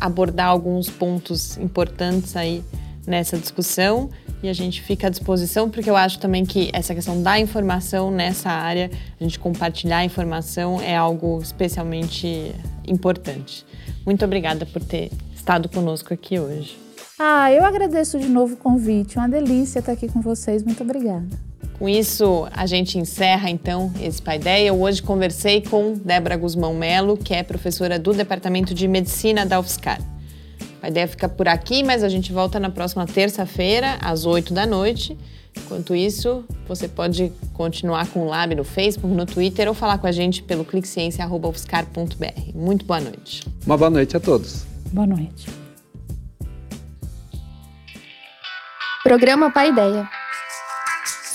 [0.00, 2.64] abordar alguns pontos importantes aí
[3.06, 4.10] nessa discussão
[4.42, 8.10] e a gente fica à disposição, porque eu acho também que essa questão da informação
[8.10, 12.52] nessa área, a gente compartilhar a informação é algo especialmente
[12.88, 13.64] importante.
[14.04, 16.76] Muito obrigada por ter estado conosco aqui hoje.
[17.16, 19.16] Ah, eu agradeço de novo o convite.
[19.16, 20.64] Uma delícia estar aqui com vocês.
[20.64, 21.47] Muito obrigada.
[21.78, 24.66] Com isso, a gente encerra então esse Paideia.
[24.66, 29.60] Eu hoje conversei com Débora Guzmão Melo, que é professora do Departamento de Medicina da
[29.60, 30.00] UFSCar.
[30.82, 34.66] A ideia fica por aqui, mas a gente volta na próxima terça-feira, às 8 da
[34.66, 35.16] noite.
[35.56, 40.06] Enquanto isso, você pode continuar com o Lab no Facebook, no Twitter ou falar com
[40.08, 42.56] a gente pelo cliqueciência.ufscar.br.
[42.56, 43.44] Muito boa noite.
[43.64, 44.66] Uma boa noite a todos.
[44.92, 45.48] Boa noite.
[49.04, 50.17] Programa Pai Ideia.